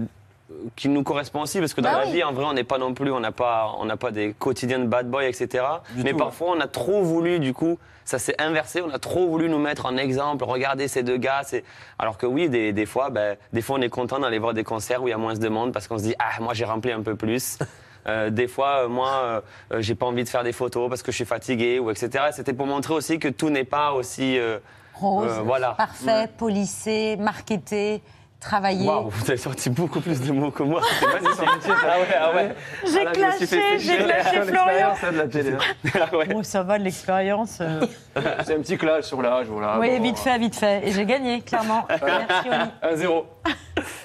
[0.75, 2.13] qui nous correspond aussi parce que dans Bah la oui.
[2.13, 4.33] vie en vrai on n'est pas non plus on n'a pas on n'a pas des
[4.37, 5.63] quotidiens de bad boy etc
[5.95, 8.99] Du mais tout, parfois on a trop voulu du coup ça s'est inversé on a
[8.99, 11.63] trop voulu nous mettre en exemple regardez ces deux gars c'est
[11.99, 14.63] alors que oui des, des fois ben, des fois on est content d'aller voir des
[14.63, 16.65] concerts où il y a moins de monde parce qu'on se dit ah moi j'ai
[16.65, 17.57] rempli un peu plus
[18.07, 19.41] Euh, des fois, euh, moi, euh,
[19.73, 22.09] euh, j'ai pas envie de faire des photos parce que je suis fatigué ou etc.
[22.31, 24.57] C'était pour montrer aussi que tout n'est pas aussi euh,
[24.95, 25.73] Rose, euh, voilà.
[25.73, 28.01] parfait, polissé, marketé,
[28.41, 28.85] travaillé.
[28.85, 30.81] Waouh, vous avez sorti beaucoup plus de mots que moi.
[31.13, 31.47] Magnifique.
[31.67, 32.55] ah ouais, ah ouais.
[32.85, 33.45] J'ai Ah clashé,
[33.79, 34.45] j'ai clashé Florian.
[34.45, 35.51] L'expérience, hein, de la télé.
[35.95, 36.43] Ah ouais.
[36.43, 37.59] Ça va de l'expérience.
[37.61, 37.85] euh.
[38.45, 39.77] C'est un petit clash sur l'âge, voilà.
[39.79, 40.87] oui, Bon, vite fait, vite fait.
[40.87, 41.85] Et j'ai gagné, clairement.
[41.89, 42.95] Merci, Oli.
[43.03, 43.23] 1-0.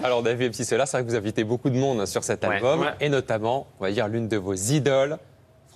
[0.05, 2.23] Alors, on a vu MC Solar, c'est vrai que vous invitez beaucoup de monde sur
[2.23, 2.87] cet album, ouais.
[3.01, 5.19] et notamment, on va dire, l'une de vos idoles,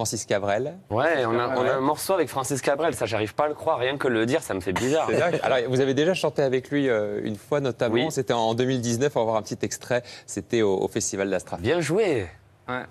[0.01, 0.79] Francis Cabrel.
[0.89, 1.69] Ouais, on a, on a Ouais.
[1.73, 4.43] un morceau avec Francis Cabrel, ça j'arrive pas à le croire, rien que le dire,
[4.43, 5.11] ça me fait bizarre.
[5.43, 7.97] Alors, vous avez déjà chanté avec lui euh, une fois, notamment.
[7.97, 8.07] Oui.
[8.09, 9.13] C'était en 2019.
[9.15, 10.03] On va voir un petit extrait.
[10.25, 11.59] C'était au, au Festival d'Astra.
[11.59, 12.29] Bien joué.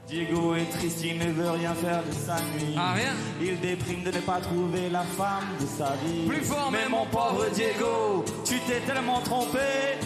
[0.08, 2.76] Diego est triste, il ne veut rien faire de sa nuit.
[2.78, 6.28] Ah, rien Il déprime de ne pas trouver la femme de sa vie.
[6.28, 9.58] Plus fort, Mais mon pauvre Diego, tu t'es tellement trompé,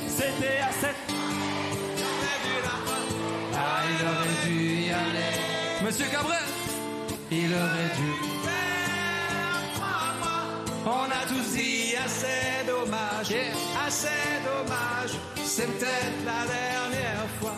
[0.08, 0.96] c'était à cette.
[3.56, 5.86] Ah, il aurait dû y aller.
[5.86, 6.38] Monsieur Cabrel,
[7.34, 8.12] il aurait dû.
[10.86, 13.34] On a tous dit assez dommage,
[13.88, 14.08] assez
[14.44, 15.12] dommage,
[15.44, 17.54] c'est peut-être la dernière fois.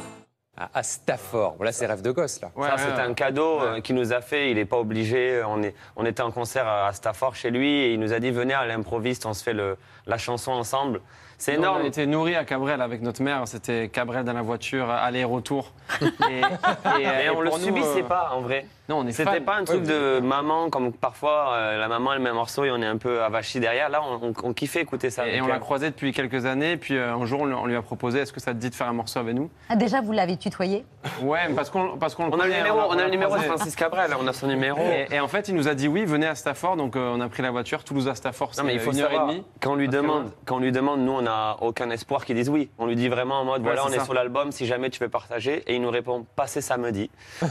[0.57, 1.55] À, Stafford.
[1.57, 2.51] Voilà, c'est rêve de gosse, là.
[2.55, 4.51] ça, c'était un cadeau euh, qu'il nous a fait.
[4.51, 5.41] Il n'est pas obligé.
[5.45, 8.31] On, est, on était en concert à Stafford chez lui et il nous a dit
[8.31, 11.01] venez à l'improviste, on se fait le, la chanson ensemble.
[11.37, 11.81] C'est énorme.
[11.81, 13.47] On a été nourris à Cabrel avec notre mère.
[13.47, 15.73] C'était Cabrel dans la voiture, aller-retour.
[16.01, 18.65] Et, on le pour nous, subissait euh, pas en vrai.
[18.87, 22.13] Non, on est C'était pas un truc Ouais, de maman comme parfois euh, la maman
[22.13, 23.89] elle met un morceau et on est un peu avachi derrière.
[23.89, 25.25] Là, on, on- on kiffait écouter ça.
[25.27, 26.73] Et, avec on l'a croisé depuis quelques années.
[26.73, 28.57] Et puis euh, un jour, on, lui- on lui a proposé est-ce que ça te
[28.57, 29.49] dit de faire un morceau avec nous?
[29.69, 30.85] Ah, déjà, vous l'avez tutoyé?
[31.21, 33.41] Ouais, parce qu'on parce qu'on On a le numéro, on a le numéro de.
[33.41, 34.79] Francis Cabrel, on a son numéro.
[34.81, 36.75] Et, et en fait, il nous a dit oui, venez à Stafford.
[36.77, 38.51] Donc euh, on a pris la voiture, Toulouse à Stafford.
[38.57, 39.43] Non, mais il faut une heure savoir, et demie.
[39.61, 42.49] quand on lui demande, quand on lui demande, nous on n'a aucun espoir qu'ils disent
[42.49, 42.69] oui.
[42.77, 45.09] On lui dit vraiment en mode voilà, on est sur l'album, si jamais tu veux
[45.09, 47.09] partager, et il nous répond passez samedi.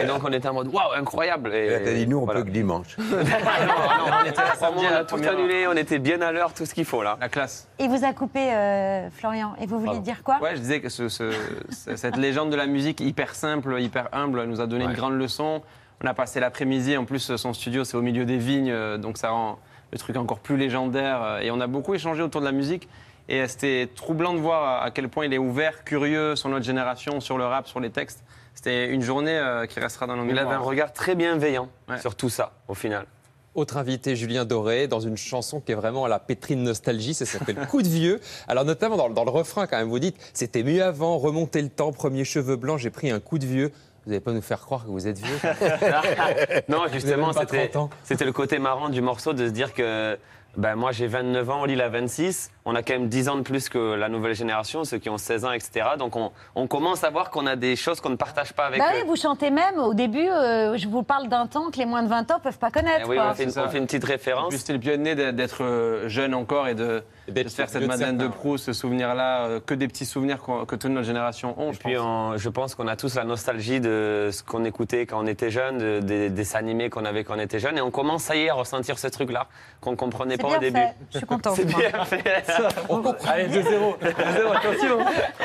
[0.00, 1.54] et donc on était en mode waouh incroyable.
[1.54, 2.40] Et, Là, t'as dit nous, on voilà.
[2.40, 2.96] peut que dimanche.
[2.98, 6.52] non, non, on était Samedi on la a tout annulé, on était bien à l'heure,
[6.54, 7.16] tout ce qu'il faut là.
[7.20, 7.68] La classe.
[7.78, 9.54] Il vous a coupé, euh, Florian.
[9.60, 10.38] Et vous vouliez dire quoi?
[10.40, 11.32] Ouais, je disais que ce- ce-
[11.70, 15.14] ce- cette légende de la musique hyper simple, hyper humble, nous a donné une grande
[15.18, 15.62] leçon.
[16.02, 16.96] On a passé l'après-midi.
[16.96, 19.58] En plus, son studio, c'est au milieu des vignes, euh, donc ça rend
[19.92, 21.22] le truc encore plus légendaire.
[21.22, 22.88] euh, Et on a beaucoup échangé autour de la musique.
[23.28, 27.20] Et c'était troublant de voir à quel point il est ouvert, curieux sur notre génération,
[27.20, 28.22] sur le rap, sur les textes.
[28.54, 30.46] C'était une journée euh, qui restera dans nos Il mémoires.
[30.46, 31.68] avait un regard très bienveillant
[32.00, 33.06] sur tout ça au final.
[33.54, 37.14] Autre invité, Julien Doré, dans une chanson qui est vraiment à la pétrie de nostalgie,
[37.14, 38.20] ça s'appelle Coup de vieux.
[38.48, 41.62] Alors notamment dans, le- dans le refrain quand même, vous dites, c'était mieux avant, remonter
[41.62, 43.70] le temps, premier cheveux blancs, j'ai pris un coup de vieux.
[44.04, 45.36] Vous n'allez pas nous faire croire que vous êtes vieux
[46.68, 47.90] non, justement, Vous avez même pas c'était 30 ans.
[48.02, 50.18] c'était le côté marrant du morceau de se dire que
[50.56, 52.50] ben, moi j'ai 29 ans, Oli il a 26.
[52.64, 55.18] On a quand même 10 ans de plus que la nouvelle génération, ceux qui ont
[55.18, 55.86] 16 ans, etc.
[55.98, 58.78] Donc on, on commence à voir qu'on a des choses qu'on ne partage pas avec
[58.80, 59.00] Bah eux.
[59.00, 62.02] oui, vous chantez même au début, euh, je vous parle d'un temps que les moins
[62.02, 63.02] de 20 ans peuvent pas connaître.
[63.04, 63.28] Eh oui, quoi.
[63.30, 64.54] on fait, une, on fait une petite référence.
[64.56, 68.18] C'était le pionnier d'être- d'être euh, jeune encore et de, de se faire cette Madeleine
[68.18, 68.28] de.
[68.28, 71.72] Proust, ce souvenir-là, euh, que des petits souvenirs que toute notre génération ont.
[71.72, 75.22] Et puis on- je pense qu'on a tous la nostalgie de ce qu'on écoutait quand
[75.22, 77.78] on était jeune, de- des dessins animés qu'on avait quand on était jeune.
[77.78, 79.46] Et on commence, ça y est, à ressentir ce truc-là
[79.80, 80.78] qu'on comprenait pas au début.
[80.80, 80.94] fait.
[81.12, 82.44] Je suis contente, C'est bien fait.
[82.88, 83.28] On comprend.
[83.30, 83.96] Allez, 2-0.
[84.00, 84.98] 2-0, attention.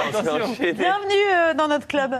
[0.10, 0.54] attention.
[0.60, 2.16] Bienvenue euh, dans notre club.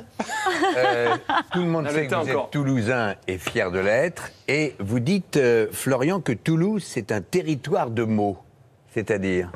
[0.78, 1.16] Euh,
[1.52, 2.46] tout le monde On a sait que vous encore.
[2.46, 4.32] êtes toulousain et fier de l'être.
[4.48, 8.38] Et vous dites, euh, Florian, que Toulouse, c'est un territoire de mots.
[8.94, 9.52] C'est-à-dire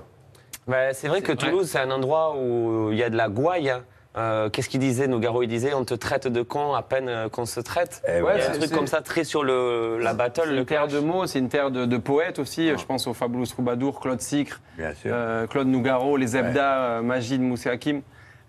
[0.67, 3.69] Ben, c'est vrai que Toulouse, c'est un endroit où il y a de la gouaille.
[3.69, 3.83] hein.
[4.15, 7.29] Euh, Qu'est-ce qu'il disait Nougaro, il disait on te traite de con à peine euh,
[7.29, 8.03] qu'on se traite.
[8.07, 10.41] Eh il y ouais, a un truc comme ça très sur le, la battle.
[10.45, 12.69] C'est le une terre de mots, c'est une terre de, de poètes aussi.
[12.77, 14.61] Je pense au Fabulous Troubadour, Claude Sicre,
[15.07, 18.03] euh, Claude Nougaro, les Zebda, euh, Magid, Moussé Hakim.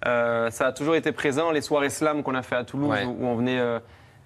[0.06, 1.50] Euh, ça a toujours été présent.
[1.50, 3.06] Les soirées slam qu'on a fait à Toulouse, Ouais.
[3.06, 3.58] où, où on venait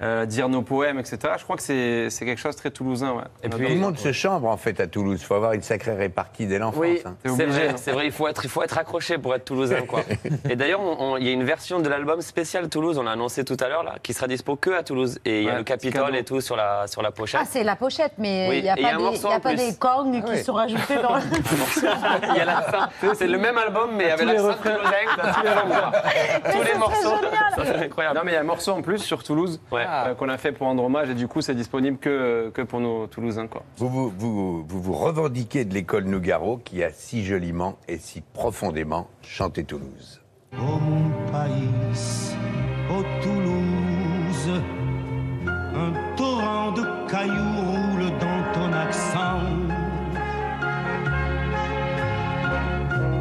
[0.01, 1.19] euh, dire nos poèmes, etc.
[1.39, 3.13] Je crois que c'est quelque chose de très toulousain.
[3.15, 3.23] ouais.
[3.43, 5.19] Et puis- Tout le monde se chambre, en fait, à Toulouse.
[5.21, 6.81] Il faut avoir une sacrée répartie dès l'enfance.
[6.81, 7.17] Oui, hein.
[7.77, 10.03] c'est vrai, il faut être, il faut être accroché pour être toulousain, quoi.
[10.49, 10.81] Et d'ailleurs,
[11.19, 13.83] il y a une version de l'album spécial Toulouse, on l'a annoncé tout à l'heure
[13.83, 15.19] là, qui sera dispo que à Toulouse.
[15.25, 17.41] Et il y a le Capitole et tout sur la sur la pochette.
[17.43, 19.27] Ah, c'est la pochette, mais Oui, il n'y a il y a pas, des, y
[19.33, 20.43] a pas des cornes qui oui.
[20.45, 21.23] sont rajoutés dans le...
[22.31, 23.15] Il y a l'accent.
[23.15, 24.79] C'est le même album, mais avec l'accent toulousain.
[25.33, 25.93] Tous les refrains.
[26.53, 27.17] Tous les morceaux.
[27.65, 28.17] C'est incroyable.
[28.17, 29.85] Non, mais il y a un morceau en plus sur Toulouse Ouais.
[29.89, 32.81] Euh, qu'on a fait pour rendre hommage et du coup, c'est disponible que, que pour
[32.81, 33.47] nos Toulousains.
[33.47, 33.63] Quoi.
[33.77, 38.21] Vous vous, vous, vous vous revendiquez de l'école Nougaro qui a si joliment et si
[38.21, 40.21] profondément chanté Toulouse.
[40.55, 41.69] Oh mon pays,
[42.91, 44.63] oh Toulouse,
[45.47, 49.41] un torrent de cailloux roule dans ton accent.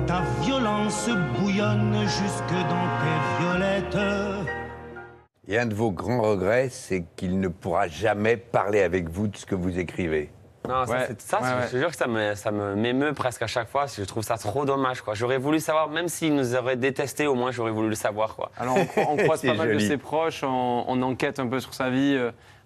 [0.08, 4.37] Ta violence bouillonne jusque dans tes violettes.
[5.48, 9.38] Et un de vos grands regrets, c'est qu'il ne pourra jamais parler avec vous de
[9.38, 10.30] ce que vous écrivez.
[10.68, 11.06] Non, ça, Ouais.
[11.08, 13.70] c'est- ça, Ouais, je te jure que ça me- ça me m'émeut presque à chaque
[13.70, 13.86] fois.
[13.86, 15.00] Je trouve ça trop dommage.
[15.02, 15.14] quoi.
[15.14, 18.36] J'aurais voulu savoir, même s'il nous aurait détesté, au moins j'aurais voulu le savoir.
[18.36, 18.52] Quoi.
[18.58, 21.62] Alors on, cro- on croise pas mal de ses proches, on, on enquête un peu
[21.62, 22.18] sur sa vie.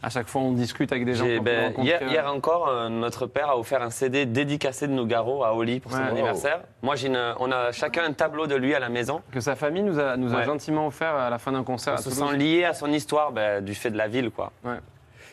[0.03, 3.27] Euh, À chaque fois, on discute avec des gens ben, hier, hier encore, euh, notre
[3.27, 6.07] père a offert un CD dédicacé de Nougaro à Oli pour son Ouais.
[6.09, 6.61] anniversaire.
[6.81, 9.21] Moi, j'ai une- on a chacun un tableau de lui à la maison.
[9.31, 10.45] Que sa famille nous a, nous a Ouais.
[10.45, 11.95] gentiment offert à la fin d'un concert.
[11.97, 14.31] On se sent lié à son histoire ben, du fait de la ville.
[14.31, 14.51] quoi.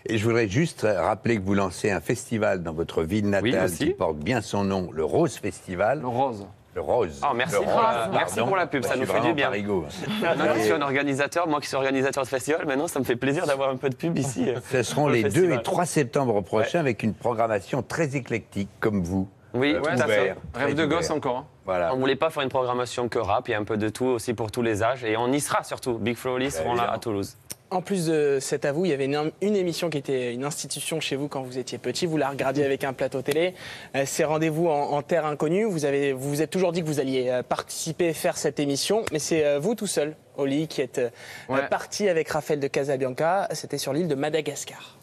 [0.06, 3.90] Et je voudrais juste rappeler que vous lancez un festival dans votre ville natale qui
[3.90, 6.00] porte bien son nom, le Rose Festival.
[6.00, 6.46] Le Rose.
[6.78, 7.20] Rose.
[7.22, 9.46] Oh, merci, pour Rose, la, merci pour la pub, ça nous fait du bien.
[9.48, 9.84] parigo.
[10.20, 13.16] Que je suis un organisateur, moi qui suis organisateur de festival, maintenant ça me fait
[13.16, 14.48] plaisir d'avoir un peu de pub ici.
[14.48, 15.58] euh, Ce seront le les 2 festival.
[15.58, 19.28] et 3 septembre prochains avec une programmation très éclectique comme vous.
[19.54, 20.20] Oui, Euh, tout à fait.
[20.20, 21.10] ouvert, très ouvert.
[21.12, 21.36] encore.
[21.38, 21.46] hein.
[21.64, 21.94] Voilà.
[21.94, 24.04] On voulait pas faire une programmation que rap, il y a un peu de tout
[24.06, 25.94] aussi pour tous les âges et on y sera surtout.
[25.98, 27.36] Big Flo et Oli seront là à Toulouse.
[27.70, 31.00] En plus de cet avou, il y avait une, une émission qui était une institution
[31.00, 32.06] chez vous quand vous étiez petit.
[32.06, 33.54] Vous la regardiez avec un plateau télé.
[33.94, 35.64] Euh, C'est Rendez-vous en, en terre inconnue.
[35.64, 39.04] Vous avez, vous vous êtes toujours dit que vous alliez euh, participer, faire cette émission.
[39.12, 41.10] Mais c'est euh, vous tout seul, Oli, qui êtes euh,
[41.50, 41.68] Ouais.
[41.68, 43.48] parti avec Raphaël de Casabianca.
[43.52, 44.96] C'était sur l'île de Madagascar.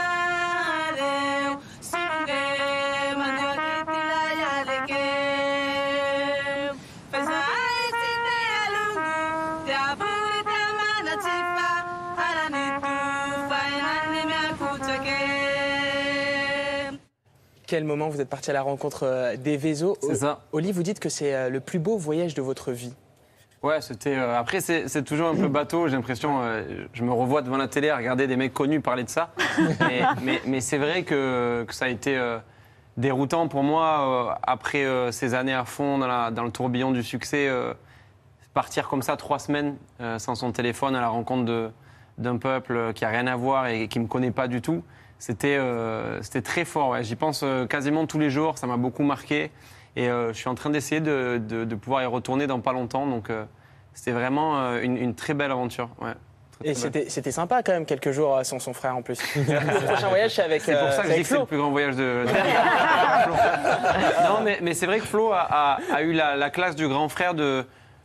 [17.67, 20.41] Quel moment vous êtes parti à la rencontre euh, des Vézos C'est ça.
[20.53, 22.95] Oli, vous dites que c'est euh, le plus beau voyage de votre vie.
[23.63, 24.15] Ouais, c'était.
[24.15, 25.89] euh, après, c'est toujours un peu bateau.
[25.89, 29.05] J'ai l'impression, euh, je me revois devant la télé à regarder des mecs connus parler
[29.05, 29.31] de ça.
[29.81, 32.39] mais mais, mais c'est vrai que, que ça a été euh,
[32.99, 37.49] déroutant pour moi après ces années à fond dans, la- dans le tourbillon du succès.
[38.53, 39.77] partir comme ça trois semaines
[40.19, 41.73] sans son téléphone à la rencontre
[42.19, 44.85] d'un peuple qui a rien à voir et qui me connaît pas du tout.
[45.27, 46.91] C'était euh, très fort.
[46.91, 47.03] ouais.
[47.03, 48.59] J'y pense euh, quasiment tous les jours.
[48.59, 49.51] Ça m'a beaucoup marqué.
[49.97, 52.75] Et euh, je suis en train d'essayer de, de- de pouvoir y retourner dans pas
[52.75, 53.07] longtemps.
[53.07, 53.45] Donc euh,
[53.95, 55.89] c'était vraiment une, une très belle aventure.
[56.03, 56.13] Ouais.
[56.63, 59.19] Et c'était sympa quand même, quelques jours sans son frère en plus.
[59.37, 61.47] le prochain voyage, c'est avec, C'est pour ça que je avec dis que c'est le
[61.47, 62.25] plus grand voyage de.
[64.29, 66.89] non, mais, mais c'est vrai que Flo a, a- a eu la, la classe du
[66.89, 67.65] grand frère de,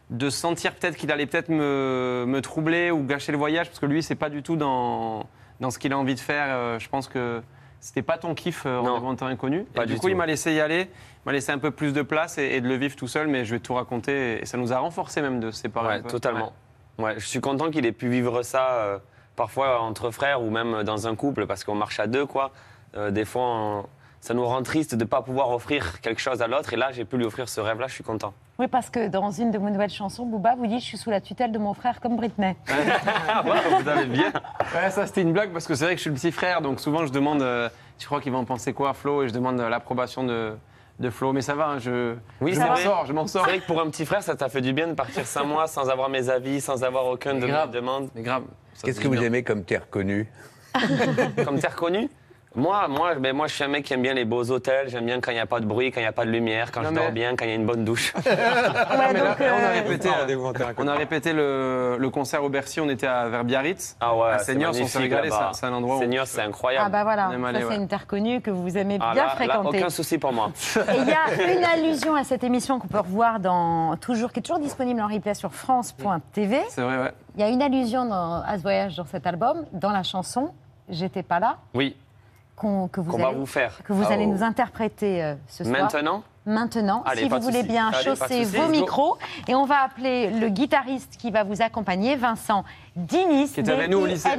[0.09, 3.85] de sentir peut-être qu'il allait peut-être me, me troubler ou gâcher le voyage, parce que
[3.85, 5.25] lui, c'est pas du tout dans,
[5.59, 6.45] dans ce qu'il a envie de faire.
[6.49, 7.41] Euh, Je pense que
[7.79, 9.63] c'était pas ton kiff, euh, en terrain inconnu.
[9.63, 11.71] pas Et du du coup, il m'a laissé y aller, il m'a laissé un peu
[11.71, 14.41] plus de place et, et de le vivre tout seul, mais je vais tout raconter.
[14.41, 15.87] Et ça nous a renforcé même de se séparer.
[15.87, 16.09] Ouais, un peu.
[16.09, 16.53] totalement.
[16.97, 18.99] Ouais, je suis content qu'il ait pu vivre ça euh,
[19.37, 22.51] parfois entre frères ou même dans un couple parce qu'on marche à deux quoi.
[22.97, 23.85] Euh, des fois, on-
[24.19, 26.91] ça nous rend triste de ne pas pouvoir offrir quelque chose à l'autre et là,
[26.91, 28.33] j'ai pu lui offrir ce rêve-là, je suis content.
[28.59, 31.09] Oui, parce que dans une de vos nouvelles chansons, Booba vous dit Je suis sous
[31.09, 32.55] la tutelle de mon frère comme Britney.
[32.67, 34.33] vous avez bien.
[34.75, 36.61] Ouais, ça c'était une blague parce que c'est vrai que je suis le petit frère,
[36.61, 39.33] donc souvent je demande, euh, tu crois qu'il va en penser quoi, Flo, et je
[39.33, 40.57] demande euh, l'approbation de,
[40.99, 41.31] de Flo.
[41.31, 42.83] Mais ça va, hein, je, Oui, je c'est m'en vrai.
[42.83, 43.45] sors, je m'en sors.
[43.45, 45.45] C'est vrai que pour un petit frère, ça t'a fait du bien de partir cinq
[45.45, 47.71] mois sans avoir mes avis, sans avoir aucun de mes grave.
[47.71, 48.09] demandes.
[48.13, 48.43] Mais grave.
[48.83, 50.29] Qu'est-ce que vous aimez comme terre connue
[51.45, 52.09] Comme terre connue
[52.59, 54.89] moi, moi, ben moi, je suis un mec qui aime bien les beaux hôtels.
[54.89, 56.29] J'aime bien quand il n'y a pas de bruit, quand il n'y a pas de
[56.29, 58.13] lumière, quand Non, je mais- dors bien, quand il y a une bonne douche.
[58.25, 62.49] Mais donc, là, on a euh, répété, euh, on a répété le, le concert au
[62.49, 63.95] Bercy, on était à, vers Biarritz.
[63.99, 65.99] Ah ouais, à Seignos, on s'est régalé, c'est un endroit.
[65.99, 66.85] Seignos, c'est incroyable.
[66.87, 67.75] Ah bah voilà, aller, c'est ouais.
[67.77, 69.77] une terre connue que vous aimez Ah, bien là, là, fréquenter.
[69.79, 70.51] aucun souci pour moi.
[70.75, 74.43] Il y a une allusion à cette émission qu'on peut revoir dans toujours, qui est
[74.43, 76.61] toujours disponible en replay sur France.tv.
[76.69, 77.11] C'est vrai, ouais.
[77.35, 80.51] Il y a une allusion dans- à ce voyage dans cet album, dans la chanson
[80.91, 81.95] J'étais pas là, Oui,
[82.59, 83.79] qu'on- que vous qu'on va allez, vous faire.
[83.83, 84.33] que vous Ah, allez oh.
[84.33, 85.81] nous interpréter euh, ce soir.
[85.81, 88.69] Maintenant Maintenant, Allez, si pas vous voulez bien Allez, pas chausser vos go.
[88.69, 89.17] micros.
[89.47, 92.63] Et on va appeler le guitariste qui va vous accompagner, Vincent
[92.95, 93.49] Dinis.
[93.51, 94.29] Qui était avec nous au lycée.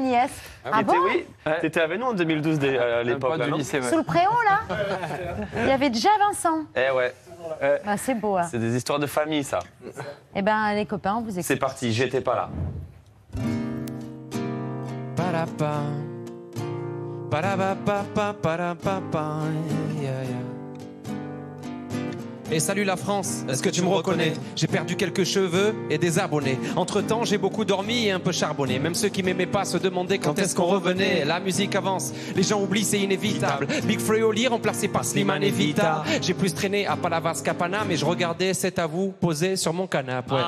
[0.64, 1.24] Ah T'étais- bon oui,
[1.60, 3.38] t'étais avec nous en 2012 dès- à l'époque.
[3.38, 3.62] ouais.
[3.62, 4.76] Sous le préon, là
[5.62, 6.64] Il y avait déjà Vincent.
[6.74, 7.14] Eh ouais.
[7.62, 8.36] Eh, Ah, c'est beau.
[8.38, 8.42] hein.
[8.50, 9.60] C'est des histoires de famille, ça.
[10.34, 11.44] Eh ben, les copains, on vous écoute.
[11.44, 12.48] C'est parti, j'étais pas là.
[17.30, 17.70] Parapa.
[17.86, 19.46] Parapapa, parapapa,
[20.02, 20.39] yeah, yeah.
[22.52, 26.18] Et salut la France, est-ce que tu me reconnais J'ai perdu quelques cheveux et des
[26.18, 26.58] abonnés.
[26.74, 28.80] Entre temps, j'ai beaucoup dormi et un peu charbonné.
[28.80, 31.24] Même ceux qui m'aimaient pas se demandaient quand est-ce qu'on revenait.
[31.24, 33.68] La musique avance, les gens oublient, c'est inévitable.
[33.84, 36.02] Big Free Oli remplacé par Slimane et Vita.
[36.20, 37.54] J'ai plus traîné à Palavas qu'à
[37.86, 40.34] mais je regardais cet à vous posé sur mon canapé.
[40.34, 40.40] ouais.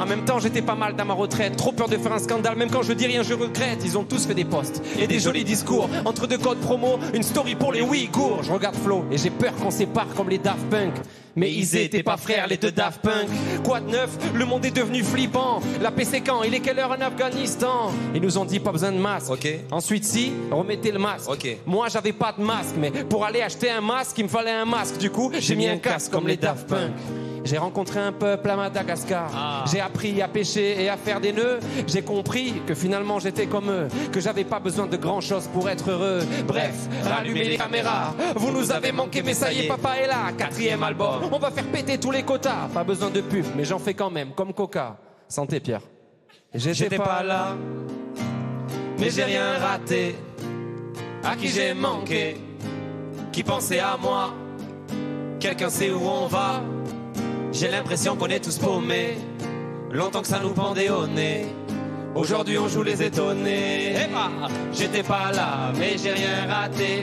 [0.00, 1.56] En même temps, j'étais pas mal dans ma retraite.
[1.56, 3.82] Trop peur de faire un scandale, même quand je dis rien, je regrette.
[3.84, 5.90] Ils ont tous fait des posts et des jolis discours.
[6.06, 8.42] Entre deux codes promo, une story pour les Ouïghours.
[8.42, 10.94] Je regarde Flo et j'ai peur qu'on sépare comme les Daft Punk.
[11.34, 13.28] Mais ils étaient pas frères, les deux Daft Punk.
[13.64, 14.10] Quoi de neuf?
[14.34, 15.60] Le monde est devenu flippant.
[15.80, 16.42] La paix c'est quand?
[16.42, 17.90] Il est quelle heure en Afghanistan?
[18.14, 19.32] Ils nous ont dit pas besoin de masque.
[19.70, 21.30] Ensuite, si, remettez le masque.
[21.66, 24.66] Moi, j'avais pas de masque, mais pour aller acheter un masque, il me fallait un
[24.66, 24.98] masque.
[24.98, 26.92] Du coup, j'ai mis un casque comme les Daft Punk.
[27.44, 29.66] J'ai rencontré un peuple à Madagascar.
[29.70, 31.58] J'ai appris à pêcher et à faire des nœuds.
[31.86, 35.68] J'ai compris que finalement j'étais comme eux, que j'avais pas besoin de grand chose pour
[35.68, 36.20] être heureux.
[36.46, 38.14] Bref, rallumez les caméras.
[38.36, 40.32] Vous nous avez manqué, mais ça y est, papa est là.
[40.36, 41.28] Quatrième album.
[41.30, 42.68] On va faire péter tous les quotas.
[42.72, 44.96] Pas besoin de pub, mais j'en fais quand même, comme Coca.
[45.28, 45.82] Santé, Pierre.
[46.54, 47.56] J'étais pas là,
[48.98, 50.14] mais j'ai rien raté.
[51.24, 52.36] À qui j'ai manqué,
[53.30, 54.34] qui pensait à moi.
[55.40, 56.62] Quelqu'un sait où on va.
[57.52, 59.18] J'ai l'impression qu'on est tous paumés.
[59.90, 61.46] Longtemps que ça nous pendait au nez.
[62.14, 63.94] Aujourd'hui on joue les étonnés.
[63.94, 64.30] Eh bah,
[64.72, 67.02] j'étais pas là, mais j'ai rien raté.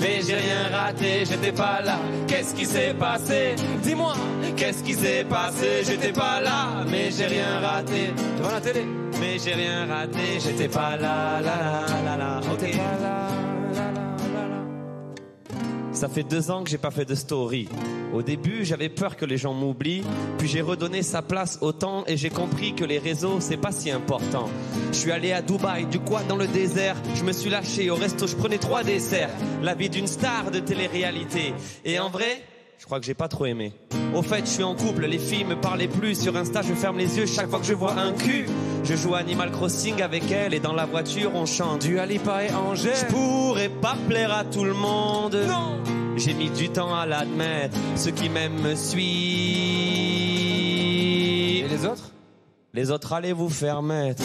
[0.00, 1.98] Mais j'ai rien raté, j'étais pas là.
[2.26, 3.56] Qu'est-ce qui s'est passé?
[3.82, 4.14] Dis-moi,
[4.56, 5.82] qu'est-ce qui s'est passé?
[5.84, 8.14] J'étais pas là, mais j'ai rien raté.
[8.38, 8.86] Devant la télé
[9.20, 12.40] Mais j'ai rien raté, j'étais pas là, là, là, là,
[13.02, 13.09] là.
[16.00, 17.68] Ça fait deux ans que j'ai pas fait de story.
[18.14, 20.02] Au début, j'avais peur que les gens m'oublient,
[20.38, 23.70] puis j'ai redonné sa place au temps et j'ai compris que les réseaux, c'est pas
[23.70, 24.48] si important.
[24.92, 27.96] Je suis allé à Dubaï, du quoi dans le désert, je me suis lâché au
[27.96, 29.28] resto, je prenais trois desserts.
[29.62, 31.52] La vie d'une star de télé-réalité.
[31.84, 32.44] Et en vrai,
[32.78, 33.74] je crois que j'ai pas trop aimé.
[34.14, 36.18] Au fait, je suis en couple, les filles me parlaient plus.
[36.18, 38.46] Sur Insta, je ferme les yeux chaque fois que je vois un cul.
[38.82, 42.52] Je joue Animal Crossing avec elle et dans la voiture, on chante du Alipa et
[42.52, 42.94] Angèle.
[42.96, 45.36] Je pourrais pas plaire à tout le monde.
[45.46, 45.78] Non!
[46.16, 47.76] J'ai mis du temps à l'admettre.
[47.96, 49.04] Ceux qui m'aiment me suivent.
[51.64, 52.10] Et les autres?
[52.72, 54.22] Les autres, allez vous faire mettre.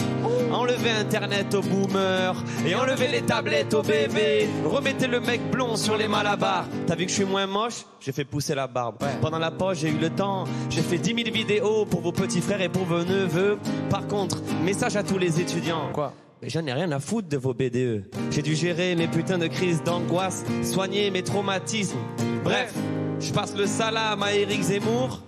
[0.52, 4.48] Enlevez Internet aux boomers et enlevez les tablettes aux bébés.
[4.64, 6.66] Remettez le mec blond sur les malabars.
[6.86, 7.84] T'as vu que je suis moins moche?
[7.98, 8.98] J'ai fait pousser la barbe.
[9.20, 10.44] Pendant la pause, j'ai eu le temps.
[10.70, 13.58] J'ai fait 10 000 vidéos pour vos petits frères et pour vos neveux.
[13.90, 15.90] Par contre, message à tous les étudiants.
[15.92, 16.12] Quoi?
[16.40, 18.04] Mais j'en ai rien à foutre de vos BDE.
[18.30, 21.98] J'ai dû gérer mes putains de crises d'angoisse, soigner mes traumatismes.
[22.44, 22.72] Bref,
[23.18, 25.22] je passe le salam à Eric Zemmour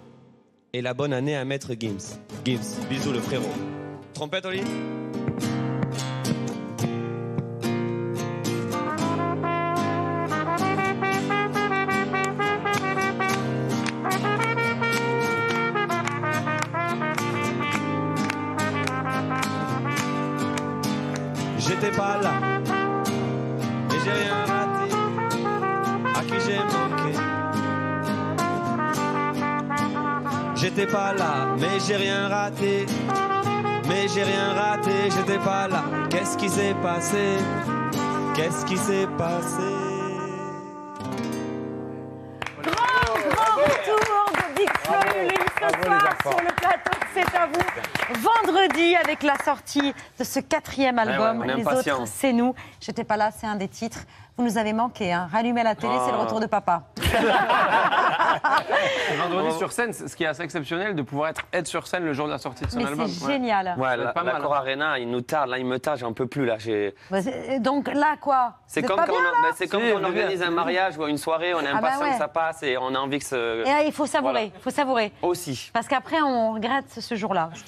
[0.72, 2.18] et la bonne année à Maître Gims.
[2.44, 3.44] Gims, bisous le frérot.
[4.14, 4.62] Trompette, Oli?
[30.79, 32.87] J'étais pas là, mais j'ai rien raté.
[33.88, 35.83] Mais j'ai rien raté, j'étais pas là.
[36.09, 37.38] Qu'est-ce qui s'est passé?
[38.37, 39.73] Qu'est-ce qui s'est passé?
[42.62, 47.37] Grand, grand retour de Big Flo et Lulu ce soir sur le plateau de C'est
[47.37, 48.21] à vous.
[48.21, 52.03] Vendredi, avec la sortie de ce quatrième album, ouais, on est Les impatients.
[52.03, 52.55] autres, c'est nous.
[52.81, 54.05] J'étais pas là, c'est un des titres.
[54.38, 55.29] Vous nous avez manqué, hein.
[55.33, 56.22] Rallumez la télé, c'est le Ah.
[56.22, 56.83] retour de papa.
[59.18, 62.12] Vendredi sur scène, ce qui est assez exceptionnel de pouvoir être, être sur scène le
[62.12, 63.09] jour de la sortie de son Mais album.
[63.09, 63.74] c'est génial.
[63.77, 64.59] Ouais, la, pas la mal, Cor hein.
[64.59, 66.57] Arena, il nous tarde, là, il me tarde, j'en peux plus, là.
[67.11, 69.83] Bah, c'est- Donc là, quoi C'est comme pas quand, bien, on, là bah, c'est comme
[69.83, 72.11] Si, quand on organise un mariage ou une soirée, on est Ah bah impatient ouais.
[72.12, 73.62] que ça passe et on a envie que ce.
[73.62, 75.12] Et là, il faut savourer, il faut savourer.
[75.22, 75.70] Aussi.
[75.72, 77.51] Parce qu'après, on regrette ce jour-là.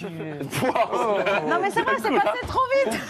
[1.49, 3.01] Non, mais c'est vrai, c'est passé trop vite.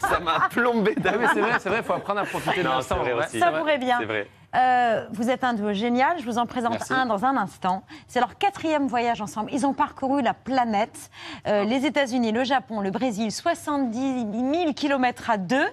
[0.00, 2.98] Ça m'a plombé Ah, c'est vrai, c'est vrai, il faut apprendre à profiter de l'instant.
[3.12, 3.38] Vrai aussi.
[3.38, 3.98] Savourez bien.
[4.00, 4.28] C'est vrai.
[4.56, 6.18] Euh, vous êtes un duo génial.
[6.18, 6.92] Je vous en présente Merci.
[6.92, 7.82] un dans un instant.
[8.06, 9.50] C'est leur quatrième voyage ensemble.
[9.52, 11.10] Ils ont parcouru la planète,
[11.46, 15.66] euh, les États-Unis, le Japon, le Brésil, 70 000 kilomètres à deux.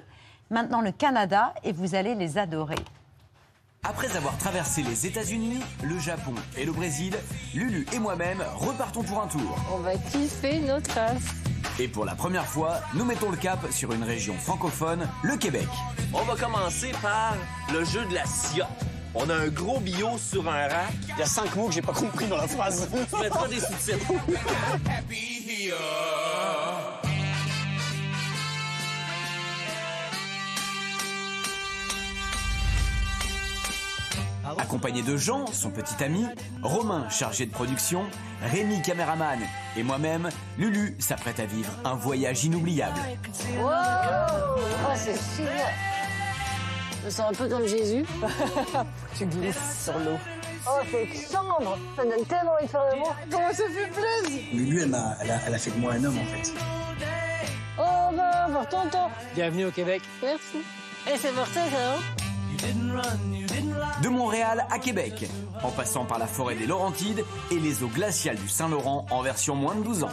[0.51, 2.75] Maintenant le Canada, et vous allez les adorer.
[3.87, 7.15] Après avoir traversé les États-Unis, le Japon et le Brésil,
[7.53, 9.55] Lulu et moi-même repartons pour un tour.
[9.71, 11.21] On va kiffer notre race.
[11.79, 15.67] Et pour la première fois, nous mettons le cap sur une région francophone, le Québec.
[16.13, 17.35] On va commencer par
[17.71, 18.67] le jeu de la ciotte.
[19.13, 20.93] On a un gros bio sur un rack.
[21.09, 22.89] Il y a cinq mots que j'ai pas compris dans la phrase.
[22.91, 24.13] Tu mettras des sous-titres.
[34.57, 36.25] Accompagné de Jean, son petit ami,
[36.61, 38.03] Romain, chargé de production,
[38.43, 39.39] Rémi, caméraman,
[39.75, 42.99] et moi-même, Lulu s'apprête à vivre un voyage inoubliable.
[43.59, 45.69] Wow oh, c'est super
[47.01, 48.05] Je me sens un peu comme Jésus.
[49.17, 50.17] tu glisses sur l'eau.
[50.67, 52.81] Oh, c'est chambre Ça donne tellement envie de faire.
[53.29, 54.41] Comment ça fait plaisir?
[54.53, 55.17] Lulu, elle, a,
[55.47, 56.53] elle a fait de moi un homme en fait.
[57.77, 59.09] Oh, bah, voir tonton.
[59.35, 60.01] Bienvenue au Québec.
[60.23, 60.57] Merci.
[61.07, 62.24] Et c'est pour ça, ça, hein?
[64.01, 65.25] De Montréal à Québec,
[65.63, 69.55] en passant par la forêt des Laurentides et les eaux glaciales du Saint-Laurent en version
[69.55, 70.09] moins de 12 ans.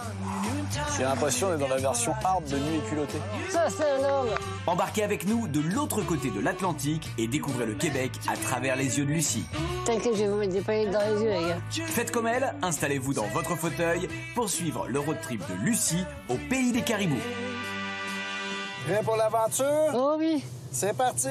[0.97, 3.19] J'ai l'impression d'être dans la version hard de Nuit et culotté.
[3.51, 4.29] Ça, c'est un homme.
[4.67, 8.99] Embarquez avec nous de l'autre côté de l'Atlantique et découvrez le Québec à travers les
[8.99, 9.45] yeux de Lucie.
[9.85, 11.87] T'inquiète, je vais vous mettre des paillettes dans les yeux, les gars.
[11.87, 16.37] Faites comme elle, installez-vous dans votre fauteuil pour suivre le road trip de Lucie au
[16.49, 17.17] pays des caribous.
[18.87, 19.93] Prêt pour l'aventure?
[19.95, 20.43] Oh oui.
[20.73, 21.29] C'est parti!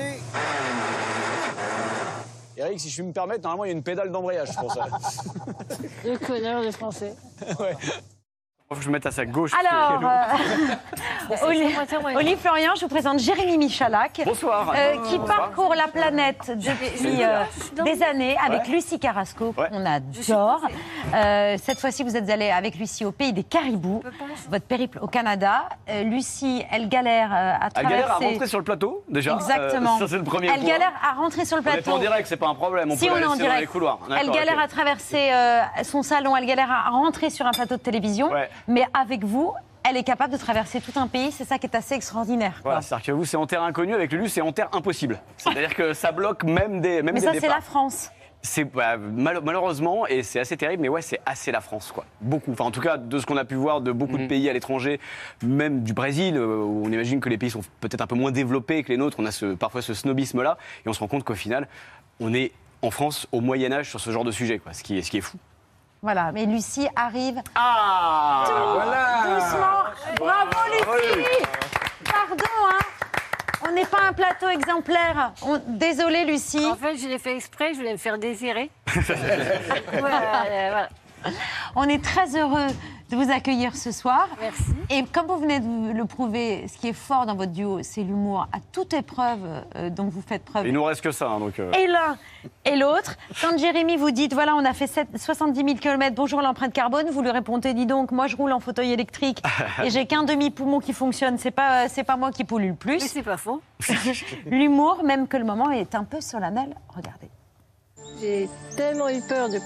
[2.55, 4.85] Eric, si je puis me permettre, normalement, il y a une pédale d'embrayage pour ça.
[6.05, 7.15] Le connard de français.
[7.59, 7.75] ouais.
[8.71, 9.51] Faut que je me mette à sa gauche.
[9.69, 11.75] Alors, euh, Oli-
[12.15, 14.21] Oli Florian, je vous présente Jérémy Michalak.
[14.23, 14.71] Bonsoir.
[14.73, 15.37] euh, qui Bonsoir.
[15.39, 17.43] parcourt la planète depuis euh,
[17.83, 18.75] des années avec Ouais.
[18.75, 20.61] Lucie Carrasco, qu'on adore.
[21.13, 24.03] Euh, cette fois-ci, vous êtes allé avec Lucie au pays des caribous.
[24.49, 25.63] Votre périple au Canada.
[25.89, 27.93] Euh, Lucie, elle galère euh, à Elle traverser.
[27.97, 29.33] galère à rentrer sur le plateau, déjà.
[29.35, 29.95] Exactement.
[29.97, 30.69] Euh, ça, c'est le premier Elle point.
[30.69, 31.91] galère à rentrer sur le On est plateau.
[31.91, 32.89] en direct, c'est pas un problème.
[32.91, 33.99] On si peut on est en laisser dans direct, les couloirs.
[34.17, 37.81] elle galère à traverser euh, son salon, elle galère à rentrer sur un plateau de
[37.81, 38.31] télévision.
[38.31, 38.49] Ouais.
[38.67, 39.53] Mais avec vous,
[39.87, 41.31] elle est capable de traverser tout un pays.
[41.31, 42.59] C'est ça qui est assez extraordinaire.
[42.63, 43.95] Voilà, c'est-à-dire que vous, c'est en terre inconnue.
[43.95, 45.19] Avec Lulu, c'est en terre impossible.
[45.37, 48.11] C'est-à-dire que ça bloque même des même Mais des ça, c'est la France.
[48.43, 52.05] C'est bah, mal- malheureusement, et c'est assez terrible, mais ouais, c'est assez la France, quoi.
[52.21, 52.51] Beaucoup.
[52.51, 54.53] Enfin, en tout cas, de ce qu'on a pu voir de beaucoup de pays à
[54.53, 54.99] l'étranger,
[55.43, 58.31] même du Brésil, euh, où on imagine que les pays sont peut-être un peu moins
[58.31, 59.17] développés que les nôtres.
[59.19, 61.67] On a ce, parfois ce snobisme-là, et on se rend compte qu'au final,
[62.19, 62.51] on est
[62.81, 64.73] en France au Moyen Âge sur ce genre de sujet, quoi.
[64.73, 65.37] Ce qui est, ce qui est fou.
[66.03, 67.41] Voilà, mais Lucie arrive.
[67.53, 69.35] Ah Tout voilà.
[69.35, 70.15] doucement.
[70.17, 71.45] Bravo Lucie
[72.03, 72.79] Pardon, hein
[73.67, 75.33] On n'est pas un plateau exemplaire.
[75.43, 76.65] On- Désolée Lucie.
[76.65, 78.71] En fait, je l'ai fait exprès, je voulais me faire désirer.
[78.87, 80.89] voilà, voilà.
[81.75, 82.67] On est très heureux
[83.11, 84.27] de vous accueillir ce soir.
[84.39, 84.63] Merci.
[84.89, 88.03] Et comme vous venez de le prouver, ce qui est fort dans votre duo, c'est
[88.03, 89.39] l'humour à toute épreuve
[89.75, 90.65] euh, dont vous faites preuve.
[90.67, 91.59] Il nous reste que ça, hein, donc.
[91.59, 92.17] euh, Et l'un
[92.65, 93.15] et l'autre.
[93.41, 97.09] Quand Jérémy vous dit, voilà, on a fait sept- 70 000 km, bonjour l'empreinte carbone,
[97.11, 99.41] vous lui répondez, dis donc, moi je roule en fauteuil électrique
[99.83, 102.93] et j'ai qu'un demi-poumon qui fonctionne, c'est pas, c'est pas moi qui pollue le plus.
[102.93, 103.61] Mais c'est pas faux.
[104.45, 107.29] L'humour, même que le moment est un peu solennel, regardez.
[108.19, 109.59] J'ai tellement eu peur de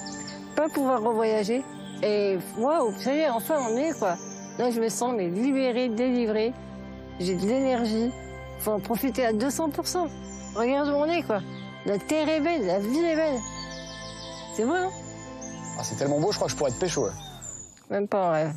[0.55, 1.63] pas pouvoir revoyager.
[2.07, 4.15] Et waouh, ça y est, enfin on est quoi.
[4.59, 6.53] Là, je me sens mais libérée, délivrée.
[7.19, 8.11] J'ai de l'énergie.
[8.59, 10.07] Faut en profiter à 200%.
[10.55, 11.41] Regarde où on est quoi.
[11.85, 13.39] La terre est belle, la vie est belle.
[14.55, 14.91] C'est vrai, hein?
[15.77, 17.05] Ah, c'est tellement beau, je crois que je pourrais être pécho.
[17.05, 17.11] ouais.
[17.89, 18.53] Même pas en rêve.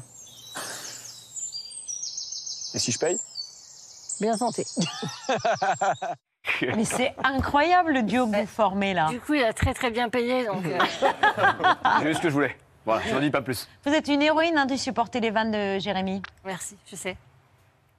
[2.75, 3.19] Et si je paye?
[4.21, 4.67] Bien santé.
[6.63, 9.09] Mais c'est incroyable le duo que vous formez là.
[9.09, 10.65] Du coup, il a très très bien payé, donc.
[10.65, 10.79] euh,
[12.03, 12.57] J'ai eu ce que je voulais.
[12.89, 13.69] Voilà, je n'en dis pas plus.
[13.85, 16.23] Vous êtes une héroïne hein, de supporter les vannes de Jérémy.
[16.47, 17.19] Merci, je sais.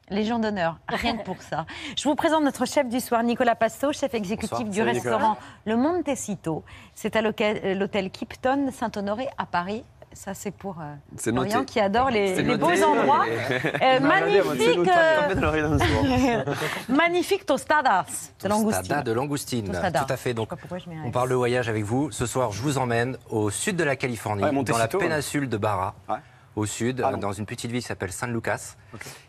[0.09, 1.67] Légion d'honneur, rien que pour ça.
[1.95, 4.67] Je vous présente notre chef du soir, Nicolas Pasto, chef exécutif Bonsoir.
[4.69, 5.15] du Salut, Nicolas.
[5.17, 6.63] restaurant Le Montecito.
[6.95, 9.83] C'est à l'hôtel euh, l'hôtel Kipton Saint-Honoré à Paris.
[10.13, 11.63] Ça, c'est pour euh, noté.
[11.65, 13.25] qui adore les, beaux endroits.
[13.81, 16.45] Euh, magnifique, euh,
[16.89, 18.81] magnifique tostadas de langoustine.
[18.81, 20.03] Tostada de langoustine, Tostada.
[20.05, 20.33] tout à fait.
[20.33, 20.49] Donc,
[21.05, 22.11] on parle de voyage avec vous.
[22.11, 24.97] Ce soir, je vous emmène au sud de la Californie, Ouais, dans la ouais.
[24.99, 25.95] péninsule de Barra,
[26.55, 28.75] au sud, Ah, dans une petite ville qui s'appelle San Lucas.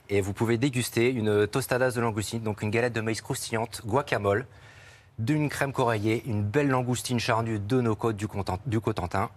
[0.08, 4.46] Et vous pouvez déguster une tostadas de langoustine, donc une galette de maïs croustillante, guacamole,
[5.18, 9.28] d'une crème coraillée, une belle langoustine charnue de nos côtes du, Content- du Cotentin,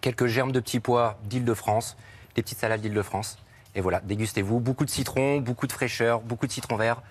[0.00, 1.96] quelques germes de petits pois d'Île-de-France,
[2.34, 3.38] des petites salades d'Île-de-France.
[3.74, 4.60] Et voilà, dégustez-vous.
[4.60, 7.02] Beaucoup de citron, beaucoup de fraîcheur, beaucoup de citron vert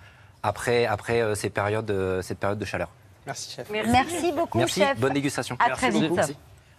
[0.44, 2.90] après, après euh, ces périodes, euh, cette période de chaleur.
[3.26, 3.70] Merci, chef.
[3.70, 5.00] Merci, beaucoup, Merci, chef.
[5.00, 5.58] bonne dégustation.
[5.60, 6.12] À très vite.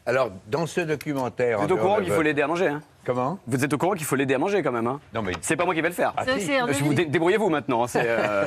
[0.06, 1.59] Alors, dans ce documentaire.
[1.66, 3.38] Courant qu'il faut l'aider à manger, hein Comment?
[3.46, 5.00] Vous êtes au courant qu'il faut l'aider à manger quand même, hein?
[5.14, 5.32] Non, mais.
[5.40, 6.12] C'est pas moi qui vais le faire.
[6.14, 6.46] Ah, si.
[6.46, 7.84] Je vous dé- Débrouillez-vous maintenant.
[7.84, 8.44] hein, c'est, euh,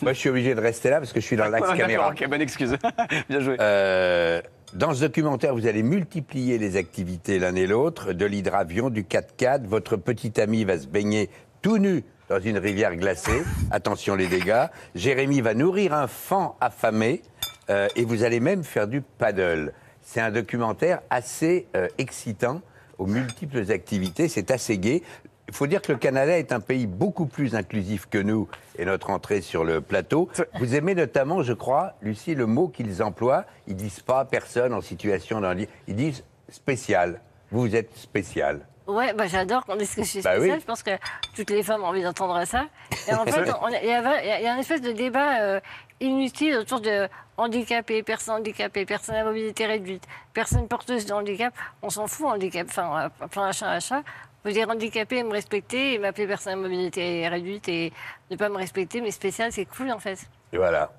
[0.00, 2.08] Moi, je suis obligé de rester là parce que je suis dans l'axe caméra.
[2.08, 2.78] ok, bonne excuse.
[3.28, 3.58] Bien joué.
[3.60, 4.40] Euh,
[4.72, 9.66] dans ce documentaire, vous allez multiplier les activités l'un et l'autre, de l'hydravion, du 4x4.
[9.66, 11.28] Votre petit ami va se baigner
[11.60, 13.42] tout nu dans une rivière glacée.
[13.70, 14.64] Attention les dégâts.
[14.94, 17.20] Jérémy va nourrir un fan affamé
[17.68, 19.74] euh, et vous allez même faire du paddle.
[20.00, 22.62] C'est un documentaire assez euh, excitant
[23.00, 24.28] aux multiples activités.
[24.28, 25.02] C'est assez gai.
[25.48, 28.46] Il faut dire que le Canada est un pays beaucoup plus inclusif que nous
[28.78, 30.28] et notre entrée sur le plateau.
[30.60, 33.46] Vous aimez notamment, je crois, Lucie, le mot qu'ils emploient.
[33.66, 35.74] Ils disent pas personne en situation de handicap.
[35.88, 37.20] Ils disent spécial.
[37.50, 38.60] Vous êtes spécial.
[38.90, 40.50] Ouais, bah j'adore qu'on dise que je suis Bah oui.
[40.50, 40.90] Je pense que
[41.36, 42.66] toutes les femmes ont envie d'entendre ça.
[43.08, 43.44] Et en fait,
[43.82, 45.60] il y, a- y a une espèce de débat euh,
[46.00, 51.54] inutile autour de handicapés, personnes handicapées, personnes à mobilité réduite, personnes porteuses de handicap.
[51.82, 52.66] On s'en fout, handicap.
[52.68, 54.02] Enfin, euh, enfin, achat, achat.
[54.42, 57.92] Faut dire handicapé et me respecter et m'appeler personne à mobilité réduite et
[58.30, 60.18] ne pas me respecter, mais spécial, c'est cool en fait.
[60.52, 60.90] Et voilà.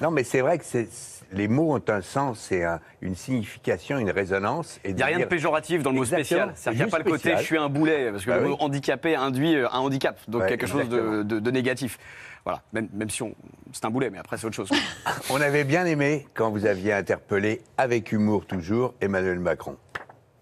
[0.00, 3.98] Non, mais c'est vrai que c'est- les mots ont un sens et un- une signification,
[3.98, 4.80] une résonance.
[4.84, 6.52] Et Il n'y a rien de péjoratif dans le mot spécial.
[6.54, 8.44] C'est-à-dire qu'il n'y a pas le côté je suis un boulet, parce que Bah le
[8.44, 8.50] oui.
[8.50, 11.24] mot handicapé induit euh, un handicap, donc Ouais, quelque chose de, exactement.
[11.24, 11.98] de- de négatif.
[12.44, 13.34] Voilà, même, même si on-
[13.72, 14.70] c'est un boulet, mais après c'est autre chose.
[15.30, 19.76] On avait bien aimé quand vous aviez interpellé, avec humour toujours, Emmanuel Macron.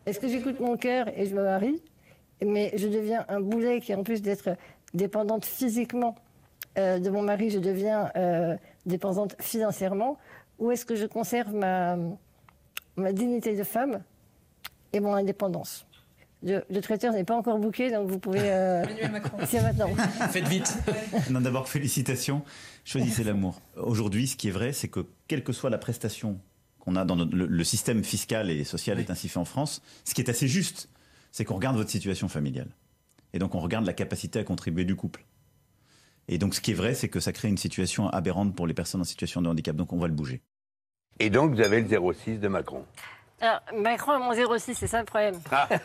[0.06, 1.80] Est-ce que j'écoute mon cœur et je me marie,
[2.44, 4.56] mais je deviens un boulet qui, en plus d'être
[4.94, 6.16] dépendante physiquement
[6.76, 10.18] euh, de mon mari, je deviens euh, dépendante financièrement
[10.62, 11.96] Ou est-ce que je conserve ma,
[12.96, 14.00] ma dignité de femme
[14.92, 15.86] et mon indépendance
[16.44, 18.40] le, le traiteur n'est pas encore bouqué, donc vous pouvez.
[18.42, 18.84] Euh,
[19.46, 19.94] C'est maintenant.
[20.30, 20.76] Faites vite.
[21.30, 22.42] Non, d'abord, félicitations.
[22.84, 23.60] Choisissez l'amour.
[23.76, 26.40] Aujourd'hui, ce qui est vrai, c'est que quelle que soit la prestation
[26.80, 29.82] qu'on a dans notre- le, le système fiscal et social est ainsi fait en France,
[30.04, 30.88] ce qui est assez juste,
[31.30, 32.70] c'est qu'on regarde votre situation familiale.
[33.32, 35.24] Et donc, on regarde la capacité à contribuer du couple.
[36.26, 38.74] Et donc, ce qui est vrai, c'est que ça crée une situation aberrante pour les
[38.74, 39.76] personnes en situation de handicap.
[39.76, 40.42] Donc, on va le bouger.
[41.24, 42.84] Et donc, vous avez le 06 de Macron.
[43.40, 45.34] Alors, Macron a mon 06, c'est ça le problème.
[45.52, 45.68] Ah.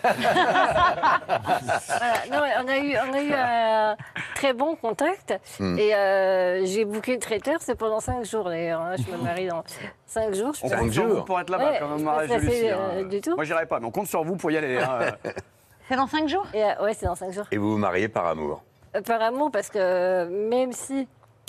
[1.88, 2.16] Voilà.
[2.32, 3.98] Non, on a eu, on a eu un
[4.36, 5.34] très bon contact.
[5.60, 5.78] Hmm.
[5.78, 8.82] Et euh, j'ai booké le traiteur, c'est pendant 5 jours d'ailleurs.
[8.82, 8.96] hein.
[8.98, 9.64] Je me marie dans
[10.08, 10.54] 5 jours.
[10.54, 12.70] je On compte sur vous pour être là-bas, Ouais, quand même, mariage de Lucie.
[12.70, 13.04] euh, hein.
[13.04, 13.36] du tout.
[13.36, 14.78] Moi, j'irai pas, mais on compte sur vous pour y aller.
[14.78, 15.00] hein.
[15.88, 16.46] C'est dans 5 jours?
[16.54, 17.46] Et, euh, Ouais, c'est dans 5 jours.
[17.52, 18.64] Et vous vous mariez par amour?
[18.96, 21.08] Euh, Par amour, parce que euh, même si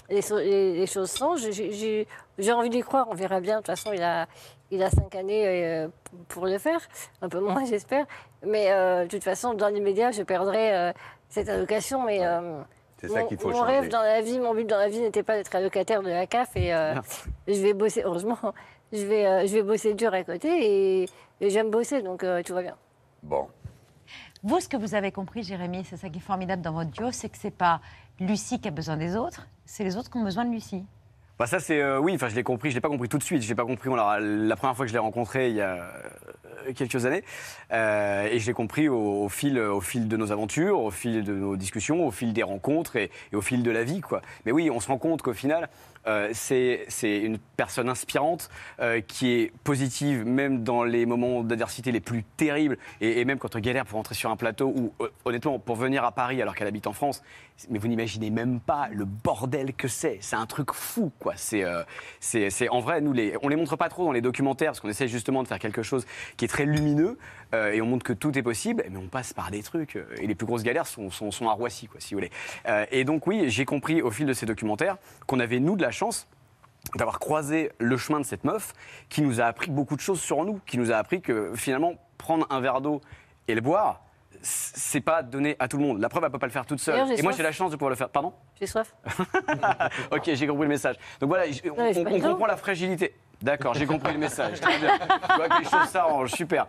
[0.08, 2.06] les, so- les- les choses changent, j'ai-
[2.52, 3.06] envie d'y croire.
[3.10, 3.56] On verra bien.
[3.56, 4.26] De toute façon, il a,
[4.70, 5.88] il a cinq années euh,
[6.28, 6.80] pour le faire.
[7.22, 8.06] Un peu moins, j'espère.
[8.46, 10.92] Mais euh, de toute façon, dans l'immédiat, je perdrai euh,
[11.28, 12.04] cette allocation.
[12.04, 12.60] Mais euh,
[13.00, 13.72] C'est ça mon- qu'il faut Mon changer.
[13.80, 16.26] rêve dans la vie, mon but dans la vie n'était pas d'être allocataire de la
[16.26, 16.56] CAF.
[16.56, 16.94] Et euh,
[17.48, 18.38] je vais bosser, heureusement,
[18.92, 20.48] je vais, euh, je vais bosser dur à côté.
[21.02, 21.08] Et,
[21.40, 22.76] et j'aime bosser, donc euh, tout va bien.
[23.22, 23.48] Bon.
[24.44, 27.10] Vous, ce que vous avez compris, Jérémy, c'est ça qui est formidable dans votre duo,
[27.10, 27.80] c'est que c'est pas
[28.20, 30.82] Lucie qui a besoin des autres, c'est les autres qui ont besoin de Lucie.
[31.38, 33.22] Bah ça c'est euh, oui, enfin je l'ai compris, je l'ai pas compris tout de
[33.22, 35.74] suite, je l'ai pas compris la, première fois que je l'ai rencontré il y a
[35.74, 37.22] euh, quelques années,
[37.70, 41.32] Euh, et je l'ai compris au, fil au fil de nos aventures, au fil de
[41.32, 44.20] nos discussions, au fil des rencontres et, au fil de la vie quoi.
[44.46, 45.68] Mais oui, on se rend compte qu'au final
[46.32, 48.48] c'est une personne inspirante
[49.06, 53.58] qui est positive même dans les moments d'adversité les plus terribles et, même quand on
[53.58, 54.94] galère pour rentrer sur un plateau ou
[55.26, 57.22] honnêtement pour venir à Paris alors qu'elle habite en France,
[57.70, 60.18] mais vous n'imaginez même pas le bordel que c'est.
[60.20, 61.34] C'est un truc fou, quoi.
[61.36, 61.82] C'est, euh,
[62.20, 64.80] c'est, c'est- en vrai, nous, les, on les montre pas trop dans les documentaires parce
[64.80, 66.06] qu'on essaie justement de faire quelque chose
[66.36, 67.18] qui est très lumineux
[67.54, 70.06] euh, et on montre que tout est possible, mais on passe par des trucs euh,
[70.20, 72.30] et les plus grosses galères sont, sont, sont à Roissy, quoi, si vous voulez.
[72.92, 74.96] Et donc oui, j'ai compris au fil de ces documentaires
[75.26, 76.26] qu'on avait nous de la chance
[76.94, 78.72] d'avoir croisé le chemin de cette meuf
[79.08, 81.94] qui nous a appris beaucoup de choses sur nous, qui nous a appris que finalement
[82.18, 83.00] prendre un verre d'eau
[83.48, 84.02] et le boire,
[84.42, 86.00] c'est pas donné à tout le monde.
[86.00, 87.12] La preuve, elle peut pas le faire toute seule.
[87.18, 88.08] Et moi, j'ai la chance de pouvoir le faire.
[88.08, 88.32] Pardon?
[88.58, 88.94] J'ai soif.
[90.12, 90.96] Ok, j'ai compris le message.
[91.20, 91.44] Donc voilà,
[91.76, 93.14] on, comprend la fragilité.
[93.42, 94.60] D'accord, j'ai compris le message.
[94.60, 94.98] Très bien.
[95.30, 96.32] Je vois que les choses s'arrangent.
[96.32, 96.66] Super.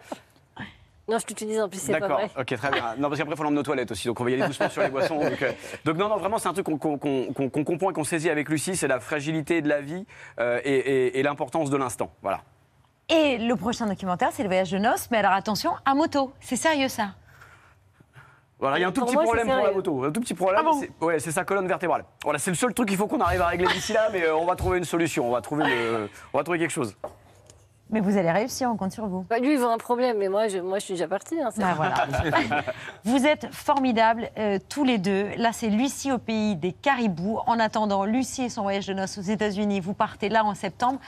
[1.08, 2.94] Non, je t'utilise en plus, c'est pas D'accord, ok, très bien.
[3.00, 4.70] Non, parce qu'après, il faut l'emmener aux toilettes aussi, donc on va y aller doucement
[4.70, 5.18] sur les boissons.
[5.20, 5.52] Donc, euh,
[5.84, 8.04] donc non, non, vraiment, c'est un truc qu'on qu'on- qu'on- qu'on- qu'on comprend et qu'on
[8.04, 10.06] saisit avec Lucie, c'est la fragilité de la vie
[10.40, 12.14] euh, et, et- et l'importance de l'instant.
[12.22, 12.42] Voilà.
[13.10, 16.32] Et le prochain documentaire, c'est le voyage de noces, mais alors attention, à moto.
[16.42, 17.16] C'est sérieux ça?
[18.60, 20.04] Voilà, il y a un tout Pour petit moi, problème c'est pour la moto.
[20.04, 22.04] Un tout petit problème, c'est ouais, c'est sa colonne vertébrale.
[22.24, 24.36] Voilà, c'est le seul truc qu'il faut qu'on arrive à régler d'ici là, mais euh,
[24.36, 26.96] on va trouver une solution, on va trouver, le- on va trouver quelque chose.
[27.92, 29.26] Mais vous allez réussir, on compte sur vous.
[29.30, 31.42] Bah, lui, il voit un problème, mais moi, je, moi, je suis déjà partie.
[31.42, 32.06] hein, c'est- Bah, voilà.
[33.04, 35.30] Vous êtes formidables euh, tous les deux.
[35.38, 37.40] Là, c'est Lucie au pays des caribous.
[37.48, 39.80] En attendant, Lucie et son voyage de noces aux États-Unis.
[39.80, 41.00] Vous partez là en septembre.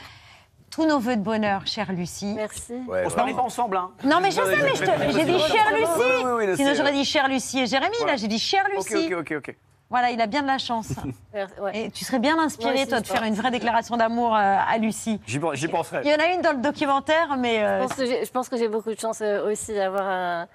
[0.72, 2.34] Tous nos voeux de bonheur, chère Lucie.
[2.34, 2.74] Merci.
[2.88, 3.92] on se marie pas ensemble, hein.
[4.06, 6.26] Non, mais je sais, mais je te- j'ai dit chère Lucie.
[6.26, 7.94] Oui, oui, Sinon, j'aurais dit chère Lucie et Jérémy.
[8.00, 8.14] Voilà.
[8.14, 9.14] Là, j'ai dit chère Lucie.
[9.14, 9.56] ok, ok, ok.
[9.90, 10.88] Voilà, il a bien de la chance.
[11.74, 15.20] Et tu serais bien inspiré, toi, de faire une vraie déclaration d'amour euh, à Lucie.
[15.28, 16.00] J'y pen- j'y penserai.
[16.06, 17.62] Il y en a une dans le documentaire, mais.
[17.62, 20.08] euh, Je pense que j'ai- je pense que j'ai beaucoup de chance euh, aussi d'avoir
[20.08, 20.48] un,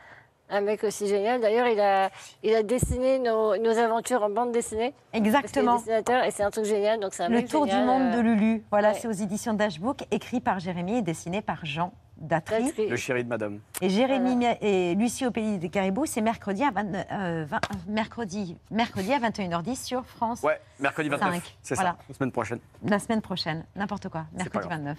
[0.48, 1.40] un mec aussi génial.
[1.40, 2.10] D'ailleurs, il a,
[2.42, 4.94] il a dessiné nos, nos aventures en bande dessinée.
[5.12, 5.72] Exactement.
[5.72, 7.00] Parce qu'il est dessinateur et c'est un truc génial.
[7.00, 8.62] Donc c'est un Le tour du monde euh, de Lulu.
[8.70, 8.98] Voilà, ouais.
[9.00, 12.72] c'est aux éditions Dashbook, écrit par Jérémy et dessiné par Jean Datry.
[12.88, 13.60] Le chéri de madame.
[13.82, 18.56] Et Jérémy et Lucie au pays des caribous, c'est mercredi à 29 euh, 20 mercredi,
[18.70, 20.42] mercredi à 21h10 sur France.
[20.42, 21.34] Ouais, mercredi 29.
[21.34, 21.56] Cinq.
[21.62, 21.90] C'est Voilà.
[21.90, 22.58] ça, la semaine prochaine.
[22.84, 24.98] La semaine prochaine, n'importe quoi, mercredi pas 29.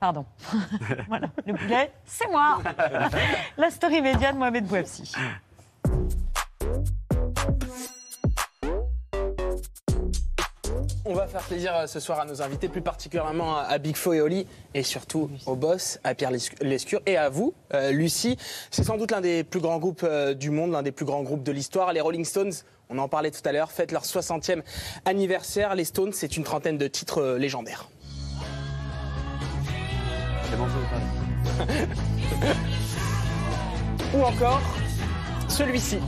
[0.00, 0.24] Pardon.
[1.08, 2.58] voilà, le boulet, c'est moi.
[3.58, 5.12] La story média de Mohamed Bouafsi.
[11.04, 13.96] On va faire plaisir euh, ce soir à nos invités, plus particulièrement à à Big
[13.96, 17.90] Flo et Oli, et surtout au boss, à Pierre Lescu- Lescure, et à vous, euh,
[17.90, 18.36] Lucie.
[18.70, 21.22] C'est sans doute l'un des plus grands groupes euh, du monde, l'un des plus grands
[21.22, 21.92] groupes de l'histoire.
[21.92, 22.52] Les Rolling Stones,
[22.90, 24.62] on en parlait tout à l'heure, fêtent leur 60e
[25.04, 25.74] anniversaire.
[25.74, 27.36] Les Stones, c'est une trentaine de titres
[34.14, 34.60] Ou encore
[35.48, 35.98] celui-ci.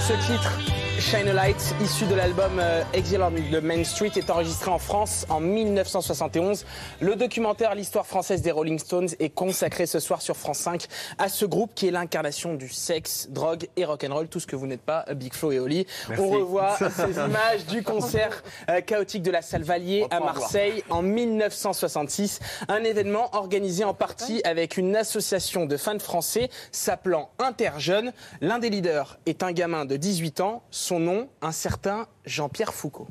[0.00, 0.58] Ce titre,
[0.98, 4.80] Shine a Light, issu de l'album euh, Exile on the Main Street, est enregistré en
[4.80, 6.66] France en 1971.
[7.00, 10.86] Le documentaire L'histoire française des Rolling Stones est consacré ce soir sur France 5
[11.18, 14.66] à ce groupe qui est l'incarnation du sexe, drogue et rock'n'roll, tout ce que vous
[14.66, 15.86] n'êtes pas, Big Flo et Oli.
[16.08, 16.24] Merci.
[16.24, 21.02] On revoit ces images du concert euh, chaotique de la Salle Valier à Marseille en
[21.02, 22.40] 1966.
[22.66, 28.12] Un événement organisé en partie avec une association de fans français s'appelant Interjeunes.
[28.40, 30.64] L'un des leaders est un gamin de 18 ans.
[30.88, 33.08] Son nom, un certain Jean-Pierre Foucault.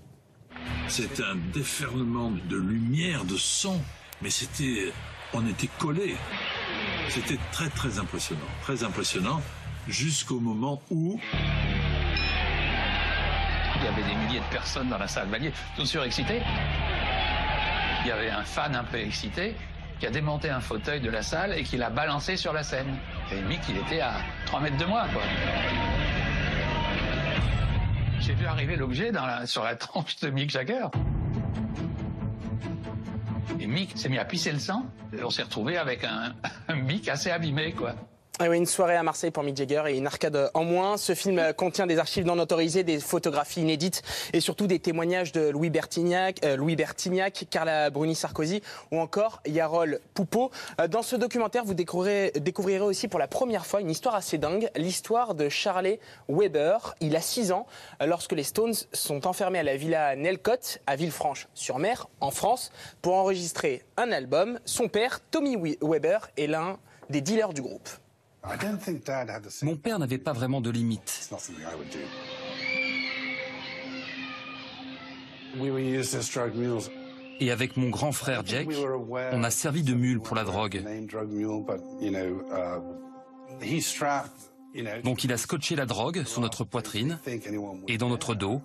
[0.88, 3.80] C'est un déferlement de lumière, de son,
[4.20, 4.92] mais c'était,
[5.32, 6.16] on était collés.
[7.08, 9.44] C'était très très impressionnant, très impressionnant,
[9.88, 11.20] jusqu'au moment où
[13.76, 16.42] Il y avait des milliers de personnes dans la salle Valier, tout surexcité.
[18.02, 19.54] Il y avait un fan un peu excité
[20.00, 22.98] qui a démonté un fauteuil de la salle et qui l'a balancé sur la scène.
[23.32, 24.16] Et Mick, il était à
[24.48, 25.22] 3 mètres de moi, quoi.
[28.28, 29.14] J'ai vu arriver l'objet
[29.46, 30.88] sur la tranche de Mick Jagger.
[33.58, 34.86] Et Mick s'est mis à pisser le sang.
[35.18, 36.36] Et on s'est retrouvé avec un
[36.76, 37.96] Mick assez abîmé, quoi.
[38.40, 40.96] Ah oui, une soirée à Marseille pour Mick Jagger et une arcade en moins.
[40.98, 45.50] Ce film contient des archives non autorisées, des photographies inédites et surtout des témoignages de
[45.50, 48.62] Louis Bertignac, euh, Louis Bertignac, Carla Bruni Sarkozy
[48.92, 50.52] ou encore Yarol Poupeau.
[50.80, 54.38] Euh, Dans ce documentaire, vous découvrirez, découvrirez aussi pour la première fois une histoire assez
[54.38, 55.98] dingue, l'histoire de Charlie
[56.30, 56.94] Weber.
[57.02, 57.66] Il a 6 ans
[58.06, 62.72] lorsque les Stones sont enfermés à la villa Nelcott à Villefranche-sur-Mer en France
[63.02, 64.60] pour enregistrer un album.
[64.66, 66.78] Son père, Tommy We- Weber, est l'un
[67.10, 67.90] des dealers du groupe.
[69.62, 71.30] Mon père n'avait pas vraiment de limites.
[77.40, 78.68] Et avec mon grand frère Jack,
[79.32, 80.84] on a servi de mule pour la drogue.
[85.04, 87.20] Donc il a scotché la drogue sur notre poitrine
[87.88, 88.62] et dans notre dos,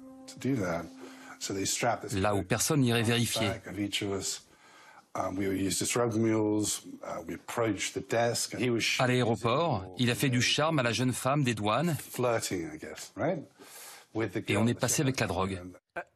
[2.13, 3.49] là où personne n'irait vérifier.
[8.99, 11.97] À l'aéroport, il a fait du charme à la jeune femme des douanes.
[14.49, 15.61] Et on est passé avec la drogue.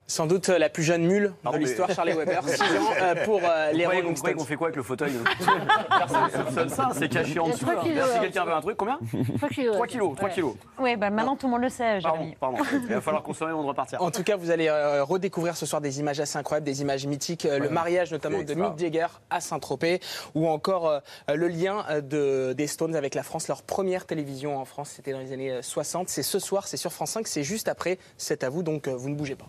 [0.08, 2.66] Sans doute euh, la plus jeune mule Pardon, de l'histoire, mais- Charlie Weber, 6 ans
[3.02, 4.38] euh, pour euh, les Rolling Stones.
[4.46, 5.12] fait quoi avec le fauteuil
[5.98, 7.68] Personne ne soupçonne ça, c'est caché en dessous.
[7.68, 7.82] alors.
[8.20, 8.98] quelqu'un veut un truc Combien
[9.38, 9.74] 3 kilos.
[9.74, 10.34] 3 kilos, 3 Ouais.
[10.34, 10.54] kilos.
[10.78, 12.36] Oui, bah maintenant tout le monde le sait, Pardon, Jérémy.
[12.40, 12.58] pardon.
[12.88, 14.00] Il va falloir consommer avant de repartir.
[14.00, 17.04] En tout cas, vous allez euh, redécouvrir ce soir des images assez incroyables, des images
[17.06, 18.54] mythiques, le mariage notamment de.
[18.54, 20.00] Mick Jagger à Saint-Tropez,
[20.36, 21.00] ou encore euh,
[21.34, 23.48] le lien de, des Stones avec la France.
[23.48, 26.08] Leur première télévision en France, c'était dans les années euh, 60.
[26.08, 27.98] C'est ce soir, c'est sur France 5, c'est juste après.
[28.16, 29.46] C'est à vous, donc euh, vous ne bougez pas.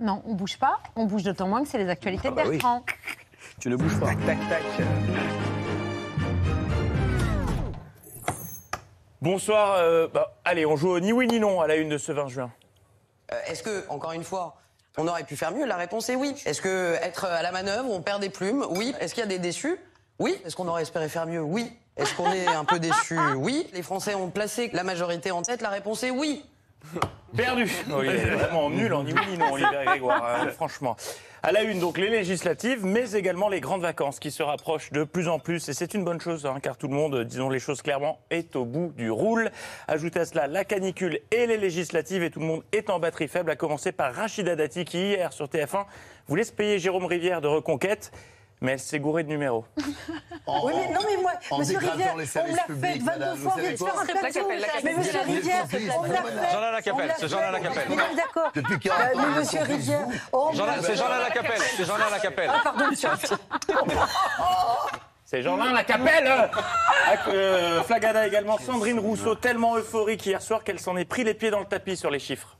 [0.00, 0.78] Non, on bouge pas.
[0.96, 2.50] On bouge d'autant moins que c'est les actualités Ah de bah oui.
[2.56, 2.84] Bertrand.
[3.60, 4.06] Tu ne bouges pas.
[4.06, 4.62] Tac, tac, tac.
[9.20, 9.76] Bonsoir.
[9.78, 12.12] euh, bah, allez, on joue au ni oui ni non à la une de ce
[12.12, 12.50] 20 juin.
[13.32, 14.56] Euh, Est-ce que, encore une fois,
[14.96, 16.34] on aurait pu faire mieux La réponse est oui.
[16.46, 18.94] Est-ce que être à la manœuvre, on perd des plumes Oui.
[19.00, 19.76] Est-ce qu'il y a des déçus
[20.18, 20.40] Oui.
[20.44, 21.70] Est-ce qu'on aurait espéré faire mieux Oui.
[21.96, 23.68] Est-ce qu'on est un peu déçus Oui.
[23.74, 26.44] Les Français ont placé la majorité en tête La réponse est oui.
[27.36, 27.70] Perdu.
[27.90, 30.96] Oui, il est vraiment nul en ni oui ni non, Olivier Grégoire, hein, franchement.
[31.42, 35.04] À la une, donc les législatives, mais également les grandes vacances qui se rapprochent de
[35.04, 35.68] plus en plus.
[35.68, 38.56] Et c'est une bonne chose, hein, car tout le monde, disons les choses clairement, est
[38.56, 39.50] au bout du roule.
[39.88, 43.28] Ajoutez à cela la canicule et les législatives, et tout le monde est en batterie
[43.28, 45.86] faible, à commencer par Rachida Dati, qui hier sur TF1
[46.26, 48.12] voulait se payer Jérôme Rivière de Reconquête,
[48.60, 49.64] mais elle s'est gourée de numéros.
[50.64, 53.04] Oui, mais non, mais moi, en monsieur Rivière, les on me l'a fait publics, 22
[53.04, 54.48] madame, fois, vous faire un quoi plateau.
[54.82, 55.64] Mais monsieur Rivière,
[55.96, 56.50] on me l'a fait.
[56.52, 57.62] Jean-Alain Lacapelle, c'est Jean-Alain fait.
[57.62, 57.86] Lacapelle.
[57.90, 58.50] Mais non, mais d'accord.
[58.54, 60.52] Depuis 40 ans, Mais monsieur Rivière, on
[60.82, 60.96] c'est.
[60.96, 62.50] Jean-Alain Lacapelle, c'est Jean-Alain Lacapelle.
[62.52, 63.08] Ah, pardon, monsieur.
[65.24, 70.96] C'est Jean-Lin Lacapelle Ac- euh, Flagada également, Sandrine Rousseau, tellement euphorique hier soir qu'elle s'en
[70.96, 72.56] est pris les pieds dans le tapis sur les chiffres.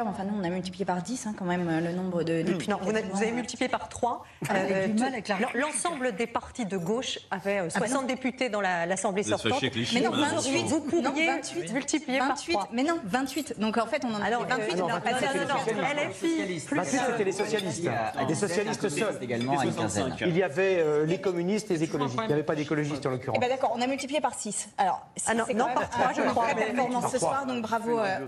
[0.00, 2.70] Enfin, nous, on a multiplié par 10 hein, quand même euh, le nombre de députés.
[2.70, 4.24] Non, vous avez, vous avez multiplié par 3.
[4.48, 8.48] Avec du mal avec la L'ensemble des partis de gauche avaient euh, Ah 60 députés
[8.48, 9.62] dans la- l'Assemblée êtes sortante.
[9.92, 10.36] Mais non, madame.
[10.36, 12.68] 28, vous pourriez Non, 28, multiplier 28, par 3.
[12.72, 13.60] Mais non, 28.
[13.60, 14.72] Donc en fait, on en a Alors, fait 28.
[14.74, 16.08] euh, non, non, non.
[16.08, 17.88] LFI, plus 28, c'était les socialistes.
[18.28, 19.18] Des socialistes seuls.
[19.20, 20.16] également à une quinzaine.
[20.22, 22.18] Il y avait euh, les communistes et les écologistes.
[22.22, 23.40] Il n'y avait pas d'écologistes en Eh l'occurrence.
[23.40, 24.68] ben d'accord, on a multiplié par 6.
[24.78, 26.46] Alors, Ah non, par même trois, un- je une crois.
[26.46, 27.98] performance ce soir, donc bravo.
[27.98, 28.18] euh,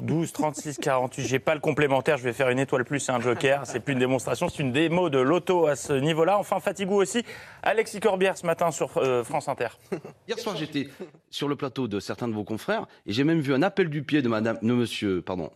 [0.00, 1.26] 12, 36, 48.
[1.26, 3.62] J'ai pas le complémentaire, je vais faire une étoile plus et un joker.
[3.64, 6.38] C'est plus une démonstration, c'est une démo de l'auto à ce niveau-là.
[6.38, 7.22] Enfin, Fatigou aussi.
[7.62, 9.68] Alexis Corbière ce matin sur euh, France Inter.
[10.28, 10.88] Hier soir, j'étais
[11.30, 14.02] sur le plateau de certains de vos confrères et j'ai même vu un appel du
[14.02, 14.58] pied de madame,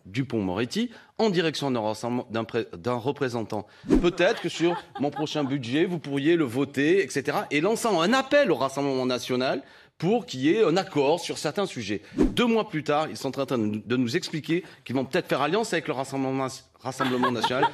[0.06, 3.66] Dupont-Moretti en direction d'un représentant.
[4.02, 7.38] Peut-être que sur mon prochain budget, vous pourriez le voter, etc.
[7.50, 9.62] Et lançant un appel au Rassemblement national
[10.00, 12.00] pour qu'il y ait un accord sur certains sujets.
[12.16, 15.42] Deux mois plus tard, ils sont en train de nous- expliquer qu'ils vont peut-être faire
[15.42, 16.48] alliance avec le Rassemblement,
[16.82, 17.66] Rassemblement national.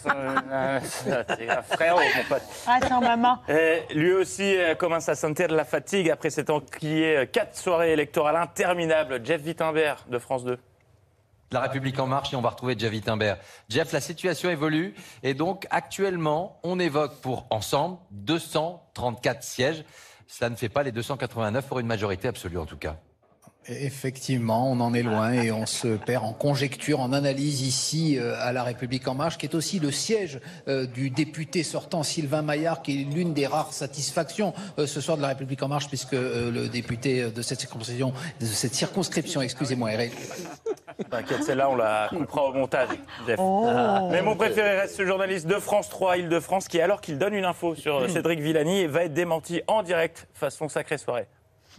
[0.00, 0.08] C'est
[1.50, 2.42] un frérot, mon pote.
[2.66, 3.38] Ah, c'est en maman.
[3.46, 7.56] Et lui aussi euh, commence à sentir de la fatigue après s'être enquillé euh, quatre
[7.56, 9.20] soirées électorales interminables.
[9.24, 10.58] Jeff Wittenberg de France 2.
[11.52, 13.38] La République en marche et on va retrouver Jeff Wittenberg.
[13.68, 19.84] Jeff, la situation évolue et donc actuellement, on évoque pour ensemble 234 sièges.
[20.32, 22.96] Cela ne fait pas les 289 pour une majorité absolue en tout cas.
[23.68, 28.34] Effectivement, on en est loin et on se perd en conjecture, en analyse ici euh,
[28.40, 32.42] à La République En Marche, qui est aussi le siège euh, du député sortant Sylvain
[32.42, 35.86] Maillard, qui est l'une des rares satisfactions euh, ce soir de La République En Marche,
[35.86, 40.10] puisque euh, le député de cette circonscription, de cette circonscription, excusez-moi, est
[41.08, 42.88] T'inquiète, celle-là, on la coupera au montage,
[43.28, 43.38] Jeff.
[43.38, 44.08] Oh.
[44.10, 47.44] Mais mon préféré reste ce journaliste de France 3, Île-de-France, qui, alors qu'il donne une
[47.44, 51.28] info sur Cédric Villani, va être démenti en direct façon sacrée soirée.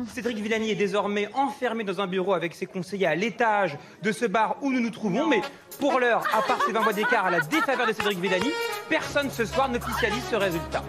[0.08, 4.26] Cédric Villani est désormais enfermé dans un bureau avec ses conseillers à l'étage de ce
[4.26, 5.28] bar où nous nous trouvons.
[5.28, 5.42] Mais
[5.80, 8.50] pour l'heure, à part ces 20 mois d'écart à la défaveur de Cédric Villani,
[8.90, 10.84] personne ce soir n'officialise ce résultat.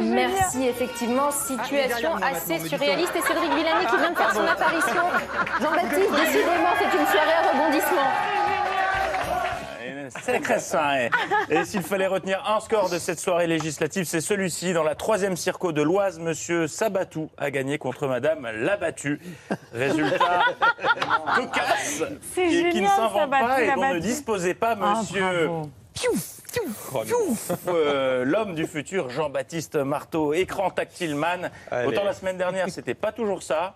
[0.00, 3.14] Merci, effectivement, situation assez surréaliste.
[3.16, 5.02] Et Cédric Villani qui vient de faire son apparition.
[5.60, 7.57] Jean-Baptiste, décidément, c'est une soirée à.
[10.32, 11.10] Sacré soirée.
[11.50, 14.72] Et s'il fallait retenir un score de cette soirée législative, c'est celui-ci.
[14.72, 19.20] Dans la troisième circo de l'Oise, Monsieur Sabatou a gagné contre Madame Labattu.
[19.72, 20.42] Résultat
[21.34, 22.02] cocasse
[22.34, 25.48] C'est et qui ne génial, s'invente pas et dont ne disposait pas Ah, Monsieur.
[25.94, 31.50] Piouf, euh, l'homme du futur, Jean-Baptiste Marteau, écran tactile man.
[31.70, 31.88] Allez.
[31.88, 33.74] Autant la semaine dernière, c'était pas toujours ça.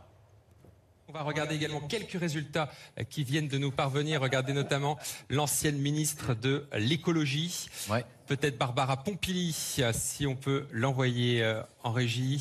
[1.09, 4.21] On va regarder également quelques résultats euh, qui viennent de nous parvenir.
[4.21, 4.99] Regardez notamment
[5.29, 7.69] l'ancienne ministre de l'écologie,
[8.27, 12.39] peut-être Barbara Pompili, euh, si on peut l'envoyer euh, en régie.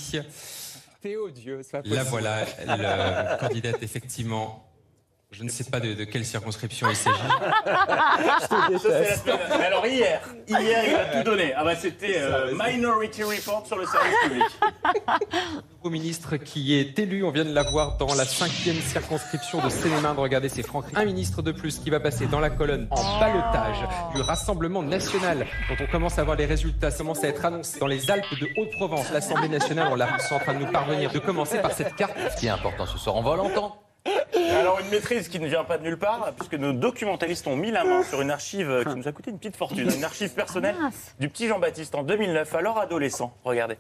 [1.63, 1.81] Ça.
[1.83, 4.70] Là voilà, le candidate effectivement.
[5.33, 7.15] Je ne sais pas de, de quelle circonscription il s'agit.
[8.49, 11.53] Ça, c'est la semaine- Alors hier, hier, il a tout donné.
[11.55, 14.43] Ah bah, c'était euh, Minority Report sur le service public.
[15.77, 20.19] Nouveau ministre qui est élu, on vient de l'avoir dans la cinquième circonscription de Seine-et-Marne.
[20.19, 20.83] Regardez, c'est Franck.
[20.95, 23.77] Un ministre de plus qui va passer dans la colonne en balotage
[24.13, 25.47] du Rassemblement national.
[25.69, 28.25] Quand on commence à voir les résultats, ça commence à être annoncé dans les Alpes
[28.39, 29.09] de Haute-Provence.
[29.13, 31.09] L'Assemblée nationale, on la en train de nous parvenir.
[31.09, 32.17] De commencer par cette carte.
[32.35, 33.77] Ce qui est important ce soir, on va l'entendre.
[34.59, 37.71] Alors une maîtrise qui ne vient pas de nulle part, puisque nos documentalistes ont mis
[37.71, 40.75] la main sur une archive qui nous a coûté une petite fortune, une archive personnelle
[41.19, 43.33] du petit Jean-Baptiste en 2009, alors adolescent.
[43.43, 43.77] Regardez.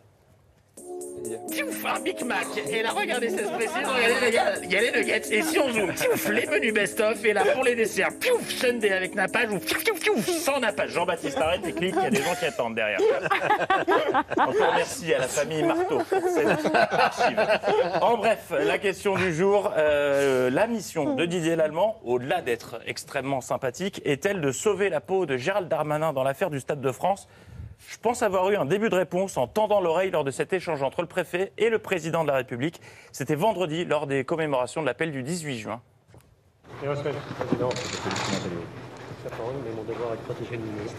[1.51, 2.47] Piouf, un Big Mac.
[2.69, 4.27] Et là, regardez cette précise, regardez,
[4.63, 5.21] il y a- les nuggets.
[5.31, 5.91] Et si on zoome,
[6.31, 7.23] les menus best-of.
[7.23, 10.91] Et là, pour les desserts, piouf, Sunday avec nappage ou piouf, piouf, sans nappage.
[10.91, 12.99] Jean-Baptiste, arrête et clique, il y a des gens qui attendent derrière.
[14.37, 16.01] Encore merci à la famille Marteau.
[18.01, 23.41] En bref, la question du jour, euh, la mission de Didier Lallemand, au-delà d'être extrêmement
[23.41, 27.27] sympathique, est-elle de sauver la peau de Gérald Darmanin dans l'affaire du Stade de France?
[27.87, 30.81] Je pense avoir eu un début de réponse en tendant l'oreille lors de cet échange
[30.83, 32.79] entre le préfet et le président de la République.
[33.11, 35.81] C'était vendredi lors des commémorations de l'appel du 18 juin.
[36.83, 37.69] Et respect, Président.
[37.69, 40.97] Sa parole, mais mon devoir est de protéger le ministre.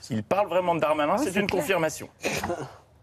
[0.00, 1.60] S'il parle vraiment de Darmanin, Oui, c'est c'est une clair.
[1.60, 2.08] confirmation.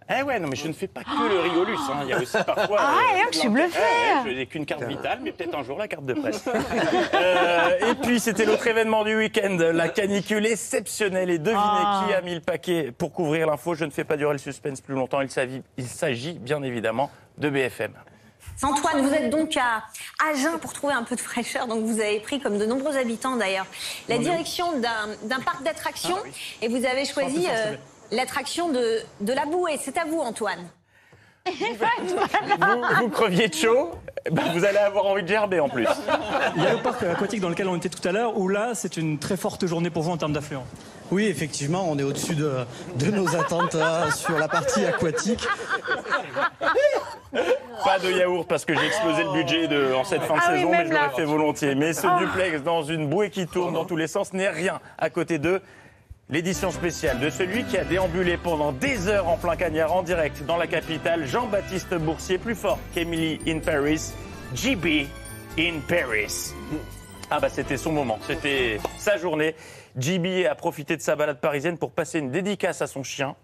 [0.07, 1.77] Eh ouais, non, mais je ne fais pas que le rigolus.
[1.89, 2.01] hein.
[2.03, 2.77] Il y a aussi parfois.
[2.79, 3.79] Ah ouais, hein, je suis bluffée.
[3.79, 6.43] Ouais, je n'ai qu'une carte vitale, mais peut-être un jour la carte de presse.
[7.13, 11.29] Euh, et puis, c'était l'autre événement du week-end, la canicule exceptionnelle.
[11.31, 12.05] Et devinez Ah.
[12.07, 13.73] qui a mis le paquet pour couvrir l'info.
[13.73, 15.21] Je ne fais pas durer le suspense plus longtemps.
[15.21, 17.93] Il s'agit, il s'agit bien évidemment de BFM.
[18.63, 19.83] Antoine, vous êtes donc à
[20.29, 23.35] Agen pour trouver un peu de fraîcheur, donc vous avez pris, comme de nombreux habitants
[23.35, 23.65] d'ailleurs,
[24.07, 26.15] la direction d'un d'un parc d'attractions
[26.61, 27.75] et vous avez choisi 100% euh,
[28.11, 29.77] l'attraction de, de la bouée.
[29.81, 30.67] C'est à vous, Antoine.
[31.47, 33.91] vous, vous creviez de chaud,
[34.31, 35.85] ben, vous allez avoir envie de gerber en plus.
[36.55, 38.71] Il y a le parc aquatique dans lequel on était tout à l'heure, où là,
[38.73, 40.65] c'est une très forte journée pour vous en termes d'affluents.
[41.11, 42.51] Oui, effectivement, on est au-dessus de,
[42.95, 45.47] de nos attentes là, sur la partie aquatique.
[47.83, 50.49] Pas de yaourt parce que j'ai explosé le budget de, en cette fin de Ah
[50.53, 51.75] oui, saison, mais je l'aurais fait volontiers.
[51.75, 52.17] Mais ce Ah.
[52.19, 55.61] duplex dans une bouée qui tourne dans tous les sens n'est rien à côté de
[56.29, 60.43] l'édition spéciale de celui qui a déambulé pendant des heures en plein cagnard en direct
[60.45, 64.13] dans la capitale, Jean-Baptiste Boursier, plus fort qu'Emily in Paris,
[64.55, 65.07] GB
[65.59, 66.53] in Paris.
[67.29, 69.55] Ah bah c'était son moment, c'était sa journée.
[69.97, 73.35] GB a profité de sa balade parisienne pour passer une dédicace à son chien.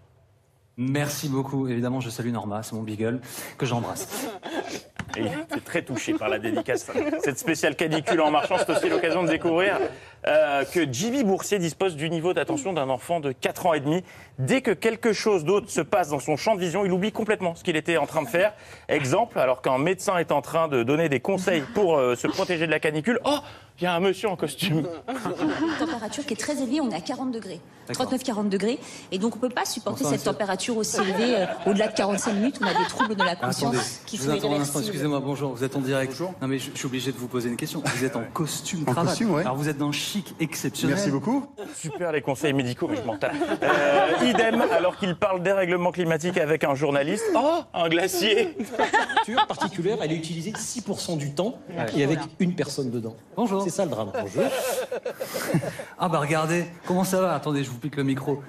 [0.76, 1.68] Merci beaucoup.
[1.68, 3.20] Évidemment, je salue Norma, c'est mon beagle,
[3.58, 4.08] que j'embrasse.
[5.16, 6.90] Et il était très touché par la dédicace.
[7.22, 9.78] Cette spéciale canicule en marchant, c'est aussi l'occasion de découvrir
[10.26, 14.02] euh, que Jimmy Boursier dispose du niveau d'attention d'un enfant de 4 ans et demi.
[14.38, 17.54] Dès que quelque chose d'autre se passe dans son champ de vision, il oublie complètement
[17.54, 18.54] ce qu'il était en train de faire.
[18.88, 22.66] Exemple, alors qu'un médecin est en train de donner des conseils pour euh, se protéger
[22.66, 23.38] de la canicule, oh,
[23.80, 24.86] il y a un monsieur en costume.
[25.08, 28.12] Une température qui est très élevée, on est à 40 degrés, D'accord.
[28.12, 28.78] 39-40 degrés,
[29.10, 32.32] et donc on ne peut pas supporter cette température aussi élevée euh, au-delà de 45
[32.34, 35.74] minutes, on a des troubles de la conscience Attendez, qui sont excusez-moi, bonjour, vous êtes
[35.74, 36.18] en direct.
[36.20, 37.82] Non mais je, je suis obligé de vous poser une question.
[37.84, 39.08] Vous êtes en costume En cravate.
[39.08, 39.40] costume, ouais.
[39.42, 40.96] Alors vous êtes d'un chic exceptionnel.
[40.96, 41.46] Merci beaucoup.
[41.74, 43.34] Super les conseils médicaux, mais je m'en tape.
[43.62, 47.24] Euh, idem, alors qu'il parle dérèglement climatique avec un journaliste.
[47.34, 51.86] Oh, un glacier voiture particulière, elle est utilisée 6% du temps Ouais.
[51.96, 53.16] et avec une personne dedans.
[53.36, 53.61] Bonjour.
[53.64, 54.10] C'est ça le drame.
[54.20, 54.44] Bonjour.
[55.98, 57.34] Ah bah regardez, comment ça va?
[57.34, 58.42] Attendez, je vous pique le micro.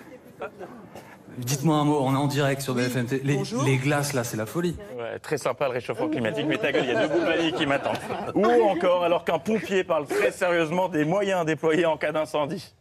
[1.38, 3.08] Dites-moi un mot, on est en direct sur BFM.
[3.08, 3.24] TV.
[3.24, 4.76] Les, les glaces là, c'est la folie.
[4.96, 7.66] Ouais, très sympa le réchauffement climatique, mais ta gueule, il y a deux boules qui
[7.66, 7.98] m'attendent.
[8.36, 12.72] Ou encore, alors qu'un pompier parle très sérieusement des moyens déployés en cas d'incendie.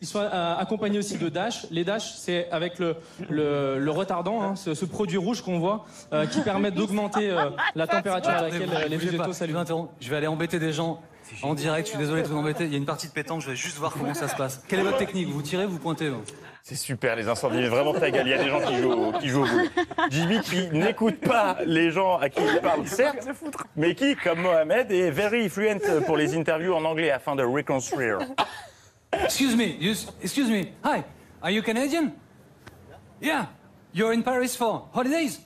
[0.00, 1.66] Ils sont euh, accompagnés aussi de Dash.
[1.70, 2.96] Les Dash, c'est avec le,
[3.28, 7.50] le, le retardant, hein, ce, ce produit rouge qu'on voit, euh, qui permet d'augmenter euh,
[7.76, 9.90] la température à laquelle euh, les végétaux interromps.
[10.00, 11.00] Je vais aller embêter des gens
[11.42, 11.86] en direct.
[11.86, 12.64] Je suis désolé de vous embêter.
[12.64, 13.40] Il y a une partie de pétanque.
[13.42, 14.62] Je vais juste voir comment ça se passe.
[14.68, 15.28] Quelle est votre technique?
[15.28, 16.22] Vous tirez, vous pointez vous
[16.62, 18.92] C'est super les incendies, mais vraiment ta gueule, il y a des gens qui jouent,
[18.92, 19.70] au- qui jouent au boule.
[20.10, 23.26] Jimmy qui n'écoute pas les gens à qui il parle, certes,
[23.76, 28.18] mais qui, comme Mohamed, est very fluent pour les interviews en anglais afin de reconstruire.
[29.12, 30.66] Excuse me, you, excuse me.
[30.84, 31.02] Hi,
[31.42, 32.12] are you Canadian?
[33.20, 33.46] Yeah,
[33.94, 35.40] you're in Paris for holidays.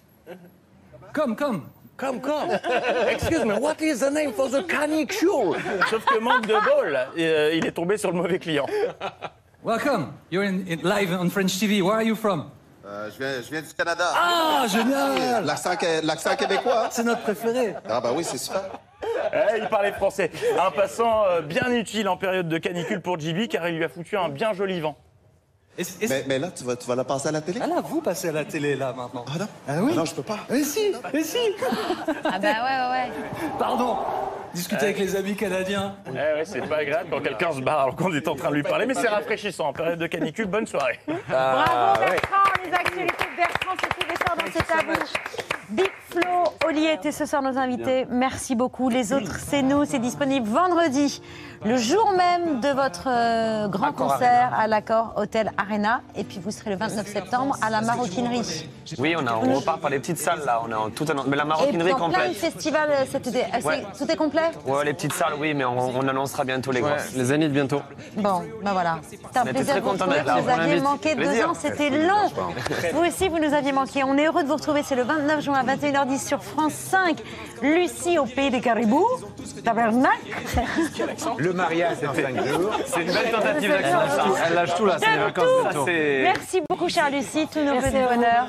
[1.12, 1.62] Come, come.
[1.97, 2.51] Come, come.
[3.09, 5.55] Excuse me, what is the name for the canicule?
[5.88, 8.66] Sauf que manque de bol, euh, il est tombé sur le mauvais client.
[9.62, 10.12] Welcome.
[10.30, 11.80] You're in, in- live on French TV.
[11.82, 12.51] Where are you from?
[12.84, 14.05] Euh, je, viens, je viens du Canada.
[14.14, 16.88] Ah, génial L'accent, qué- l'accent québécois.
[16.90, 17.74] C'est notre préféré.
[17.88, 18.61] Ah bah oui, c'est super.
[19.32, 20.30] Eh, il parlait français.
[20.61, 23.88] Un passant euh, bien utile en période de canicule pour JB car il lui a
[23.88, 24.97] foutu un bien joli vent.
[25.76, 27.58] Mais, mais là, tu vas, tu vas la passer à la télé?
[27.62, 29.24] Ah là, vous passez à la télé là maintenant.
[29.34, 29.48] Ah non?
[29.68, 30.38] Ah oui Ah non, je peux pas.
[30.48, 31.38] Mais si, mais si
[32.24, 33.12] Ah bah ouais, ouais, ouais.
[33.58, 33.96] Pardon
[34.54, 35.96] Discuter avec les amis canadiens.
[36.08, 38.54] Eh ouais, c'est pas agréable quand quelqu'un se barre alors qu'on est en train de
[38.54, 39.68] lui parler, mais c'est rafraîchissant.
[39.68, 41.00] En période de canicule, bonne soirée.
[41.28, 45.63] Bravo Bertrand, les actualités de Bertrand, c'est tous les soirs dans C'est à vous.
[45.74, 48.06] Big Flo, Oli étaient ce soir nos invités.
[48.10, 48.88] Merci beaucoup.
[48.88, 49.84] Les autres, c'est nous.
[49.84, 51.20] C'est disponible vendredi,
[51.64, 56.02] le jour même de votre euh, grand Accor concert à l'accord Hôtel Arena.
[56.14, 58.68] Et puis vous serez le 29 septembre à la Maroquinerie.
[58.98, 60.60] Oui, on, a, on repart par les petites salles là.
[60.64, 62.36] On est en tout un- Mais la Et maroquinerie dans plein de complète.
[62.36, 63.44] festivals euh, cet été.
[63.64, 63.84] Ouais.
[63.98, 67.14] Tout est complet Ouais, les petites salles, oui, mais on, on annoncera bientôt les grosses.
[67.16, 67.80] Les zéniths bientôt.
[68.16, 68.98] Bon, ben voilà.
[69.08, 70.22] C'était un On était plaisir très de vous contents retrouver.
[70.24, 70.40] d'être là.
[70.42, 72.30] Vous aviez manqué deux ans, c'était long.
[72.92, 74.04] Vous aussi, vous nous aviez manqué.
[74.04, 74.82] On est heureux de vous retrouver.
[74.84, 77.18] C'est le 29 juin à 21h10 sur France 5.
[77.62, 79.06] Lucie au pays des caribous.
[79.64, 80.30] Tabernacle.
[81.38, 82.06] Le mariage, c'est
[82.86, 84.34] C'est une belle tentative d'accent.
[84.46, 85.86] Elle lâche tout là, c'est les De vacances bientôt.
[85.86, 87.46] Merci beaucoup, chère Lucie.
[87.52, 88.48] Tous nos vœux de bonheur.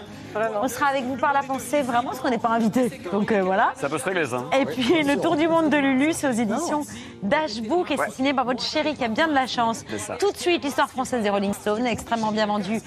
[0.62, 2.90] On sera avec vous par la pensée, vraiment, parce qu'on n'est pas invité.
[3.12, 3.74] Donc euh, voilà.
[3.76, 4.44] Ça peut se régler ça.
[4.60, 6.84] Et puis le tour du monde de Lulu, c'est aux éditions
[7.24, 9.84] Dashbook et c'est signé par votre chérie qui a bien de la chance.
[10.20, 12.82] Tout de suite, l'histoire française des Rolling Stones, extrêmement bien vendue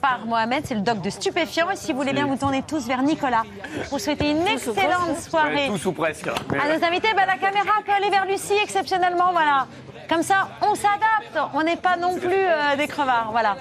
[0.00, 0.64] par Mohamed.
[0.66, 1.70] C'est le doc de stupéfiants.
[1.70, 3.42] Et si vous voulez bien, vous tournez tous vers Nicolas
[3.88, 5.66] pour souhaiter une excellente soirée.
[5.68, 6.28] Tous ou presque.
[6.28, 9.66] À nos invités, bah, la caméra peut aller vers Lucie exceptionnellement, voilà.
[10.10, 11.38] Comme ça, on s'adapte.
[11.54, 13.56] On n'est pas non plus euh, des crevards, voilà.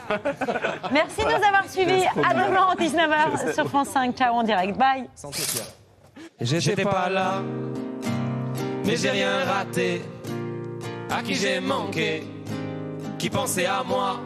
[0.92, 2.06] Merci de nous avoir suivis.
[2.08, 4.18] À demain en 19h sur France 5.
[4.18, 4.76] Ciao en direct.
[4.76, 5.08] Bye.
[6.42, 7.44] J'étais pas là,
[8.84, 10.02] mais j'ai rien raté.
[11.12, 12.24] À qui j'ai manqué,
[13.20, 14.20] qui pensait à moi,